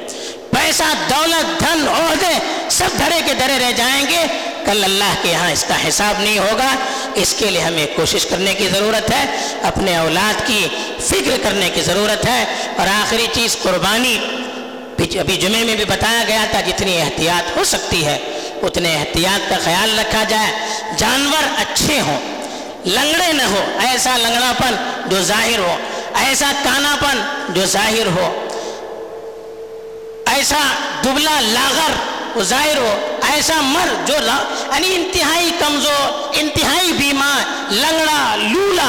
پیسہ، 0.51 0.83
دولت، 1.11 1.61
دھن، 1.61 1.89
عہدے 1.89 2.39
سب 2.71 2.89
دھرے 2.99 3.21
کے 3.27 3.35
دھرے 3.35 3.59
رہ 3.59 3.73
جائیں 3.73 4.07
گے۔ 4.11 4.27
کل 4.65 4.85
اللہ 4.85 5.15
کے 5.23 5.29
یہاں 5.29 5.51
اس 5.51 5.65
کا 5.69 5.89
حساب 5.89 6.21
نہیں 6.21 6.39
ہوگا۔ 6.39 6.75
اس 7.15 7.35
کے 7.39 7.51
لیے 7.51 7.63
ہمیں 7.63 7.87
کوشش 7.97 8.27
کرنے 8.27 8.55
کی 8.55 8.69
ضرورت 8.69 9.11
ہے۔ 9.11 9.25
اپنے 9.63 9.97
اولاد 9.97 10.47
کی 10.47 10.69
فکر 11.01 11.37
کرنے 11.43 11.71
کی 11.75 11.81
ضرورت 11.81 12.27
ہے۔ 12.27 12.45
اور 12.77 12.87
آخری 12.87 13.27
چیز، 13.33 13.57
قربانی۔ 13.63 14.19
ابھی 14.99 15.37
جمعے 15.37 15.65
میں 15.65 15.77
بھی 15.77 15.85
بتایا 15.85 16.25
گیا 16.29 16.45
تھا، 16.51 16.61
جتنی 16.61 17.01
احتیاط 17.01 17.57
ہو 17.57 17.65
سکتی 17.65 18.07
ہے، 18.07 18.19
اتنے 18.63 18.97
احتیاط 18.97 19.51
کا 19.51 19.57
خیال 19.65 19.99
رکھا 19.99 20.25
جائے۔ 20.29 20.53
جانور 20.97 21.43
اچھے 21.57 22.01
ہوں، 22.01 22.21
لنگڑے 22.87 23.33
نہ 23.33 23.43
ہو 23.43 23.65
ایسا 23.81 24.17
لنگڑا 24.17 24.53
پن 24.59 24.75
جو 25.07 25.23
ظاہر 25.23 25.59
ہو۔ 25.59 25.77
ایسا 26.25 26.53
کانا 26.63 26.97
پن 27.01 27.21
جو 27.49 27.67
ظاہر 27.67 28.07
ہو، 28.07 28.47
ایسا 30.27 30.61
دبلا 31.05 31.41
لاغر 31.41 31.93
ظاہر 32.43 32.77
ہو، 32.77 33.17
ایسا 33.33 33.55
مر 33.61 33.89
جو 34.07 34.15
یعنی 34.15 34.95
انتہائی 34.95 35.51
کمزور، 35.59 36.29
انتہائی 36.33 36.93
بیمار، 36.93 37.73
لنگڑا، 37.73 38.37
لولا، 38.37 38.89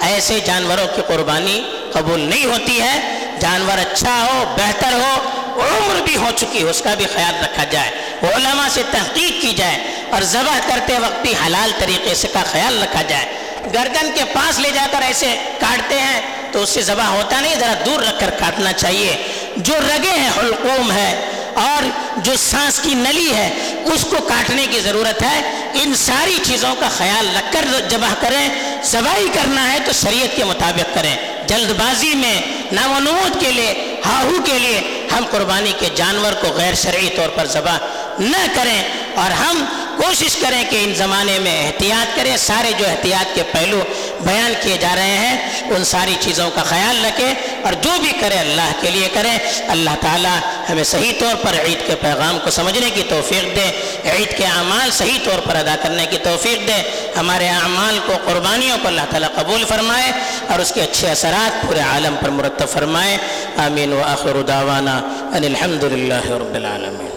ایسے 0.00 0.40
جانوروں 0.40 0.86
کی 0.96 1.02
قربانی 1.06 1.62
قبول 1.92 2.20
نہیں 2.20 2.44
ہوتی 2.44 2.80
ہے۔ 2.80 3.20
جانور 3.40 3.78
اچھا 3.78 4.26
ہو، 4.30 4.54
بہتر 4.56 4.92
ہو، 4.92 5.14
عمر 5.60 6.00
بھی 6.02 6.16
ہو 6.16 6.30
چکی 6.36 6.62
اس 6.62 6.80
کا 6.84 6.94
بھی 6.94 7.06
خیال 7.14 7.44
رکھا 7.44 7.64
جائے۔ 7.64 7.90
علماء 8.34 8.68
سے 8.70 8.82
تحقیق 8.90 9.42
کی 9.42 9.52
جائے 9.52 9.78
اور 10.10 10.22
ذبح 10.22 10.58
کرتے 10.68 10.98
وقت 10.98 11.22
بھی 11.22 11.34
حلال 11.46 11.72
طریقے 11.78 12.14
سے 12.14 12.28
کا 12.32 12.42
خیال 12.52 12.82
رکھا 12.82 13.02
جائے۔ 13.02 13.43
گردن 13.74 14.10
کے 14.14 14.24
پاس 14.32 14.58
لے 14.58 14.70
جا 14.70 14.86
کر 14.90 15.02
ایسے 15.02 15.34
کاٹتے 15.60 16.00
ہیں 16.00 16.20
تو 16.52 16.62
اس 16.62 16.70
سے 16.70 16.82
ذبح 16.82 17.04
ہوتا 17.04 17.40
نہیں، 17.40 17.54
ذرا 17.54 17.74
دور 17.86 18.02
رکھ 18.02 18.20
کر 18.20 18.30
کاٹنا 18.30 18.72
چاہیے۔ 18.72 19.16
جو 19.56 19.74
رگے 19.74 20.10
ہیں، 20.10 20.30
حلقوم 20.38 20.92
ہے 20.92 21.30
اور 21.54 21.88
جو 22.16 22.32
سانس 22.36 22.80
کی 22.82 22.94
نلی 22.94 23.34
ہے، 23.34 23.50
اس 23.84 24.06
کو 24.10 24.16
کاٹنے 24.16 24.66
کی 24.70 24.80
ضرورت 24.80 25.22
ہے۔ 25.22 25.70
ان 25.74 25.94
ساری 25.94 26.38
چیزوں 26.42 26.74
کا 26.80 26.88
خیال 26.88 27.36
رکھ 27.36 27.52
کر 27.52 27.64
ذبح 27.90 28.14
کریں۔ 28.20 28.48
ذبائی 28.82 29.28
کرنا 29.34 29.72
ہے 29.72 29.78
تو 29.84 29.92
شریعت 29.92 30.36
کے 30.36 30.44
مطابق 30.44 30.94
کریں۔ 30.94 31.16
جلد 31.46 31.70
بازی 31.70 32.14
میں 32.14 32.40
نامنود 32.72 33.40
کے 33.40 33.52
لیے، 33.52 34.00
ہاہو 34.06 34.42
کے 34.44 34.58
لیے 34.58 35.08
ہم 35.18 35.24
قربانی 35.30 35.72
کے 35.78 35.88
جانور 35.94 36.32
کو 36.32 36.48
غیر 36.48 36.74
شرعی 36.74 37.08
طور 37.16 37.28
پر 37.28 37.46
ذبح 37.46 37.78
نہ 38.18 38.46
کریں۔ 38.54 38.82
اور 39.14 39.30
ہم 39.30 39.64
کوشش 39.96 40.36
کریں 40.36 40.64
کہ 40.70 40.84
ان 40.84 40.94
زمانے 40.94 41.38
میں 41.38 41.66
احتیاط 41.66 42.16
کریں، 42.16 42.36
سارے 42.36 42.72
جو 42.78 42.84
احتیاط 42.88 43.34
کے 43.34 43.42
پہلو 43.52 43.78
بیان 44.20 44.52
کیے 44.62 44.76
جا 44.80 44.92
رہے 44.96 45.16
ہیں، 45.18 45.62
ان 45.70 45.84
ساری 45.84 46.14
چیزوں 46.20 46.50
کا 46.54 46.62
خیال 46.62 47.04
رکھیں 47.04 47.34
اور 47.64 47.72
جو 47.72 47.90
بھی 48.00 48.12
کرے 48.20 48.34
اللہ 48.34 48.72
کے 48.80 48.90
لیے 48.90 49.08
کریں۔ 49.14 49.38
اللہ 49.68 49.90
تعالیٰ 50.00 50.38
ہمیں 50.70 50.84
صحیح 50.84 51.12
طور 51.18 51.34
پر 51.34 51.66
عید 51.66 51.86
کے 51.86 51.94
پیغام 51.94 52.38
کو 52.44 52.50
سمجھنے 52.50 52.90
کی 52.90 53.02
توفیق 53.08 53.56
دے، 53.56 53.92
عید 54.10 54.36
کے 54.36 54.44
اعمال 54.44 54.90
صحیح 54.90 55.18
طور 55.24 55.38
پر 55.38 55.56
ادا 55.56 55.76
کرنے 55.82 56.06
کی 56.06 56.18
توفیق 56.18 56.68
دے۔ 56.68 57.10
ہمارے 57.16 57.48
اعمال 57.48 57.98
کو، 58.06 58.12
قربانیوں 58.24 58.78
کو 58.82 58.88
اللہ 58.88 59.00
تعالیٰ 59.10 59.28
قبول 59.34 59.64
فرمائے 59.64 60.12
اور 60.48 60.58
اس 60.58 60.72
کے 60.72 60.82
اچھے 60.82 61.10
اثرات 61.10 61.66
پورے 61.66 61.80
عالم 61.80 62.16
پر 62.20 62.28
مرتب 62.28 62.68
فرمائے۔ 62.68 63.16
آمین۔ 63.56 63.84
و 63.84 64.02
آخر 64.02 64.42
دعوانا 64.42 64.96
ان 65.36 65.44
الحمد 65.44 65.84
للہ 65.84 66.26
رب 66.26 66.54
العالمین۔ 66.54 67.13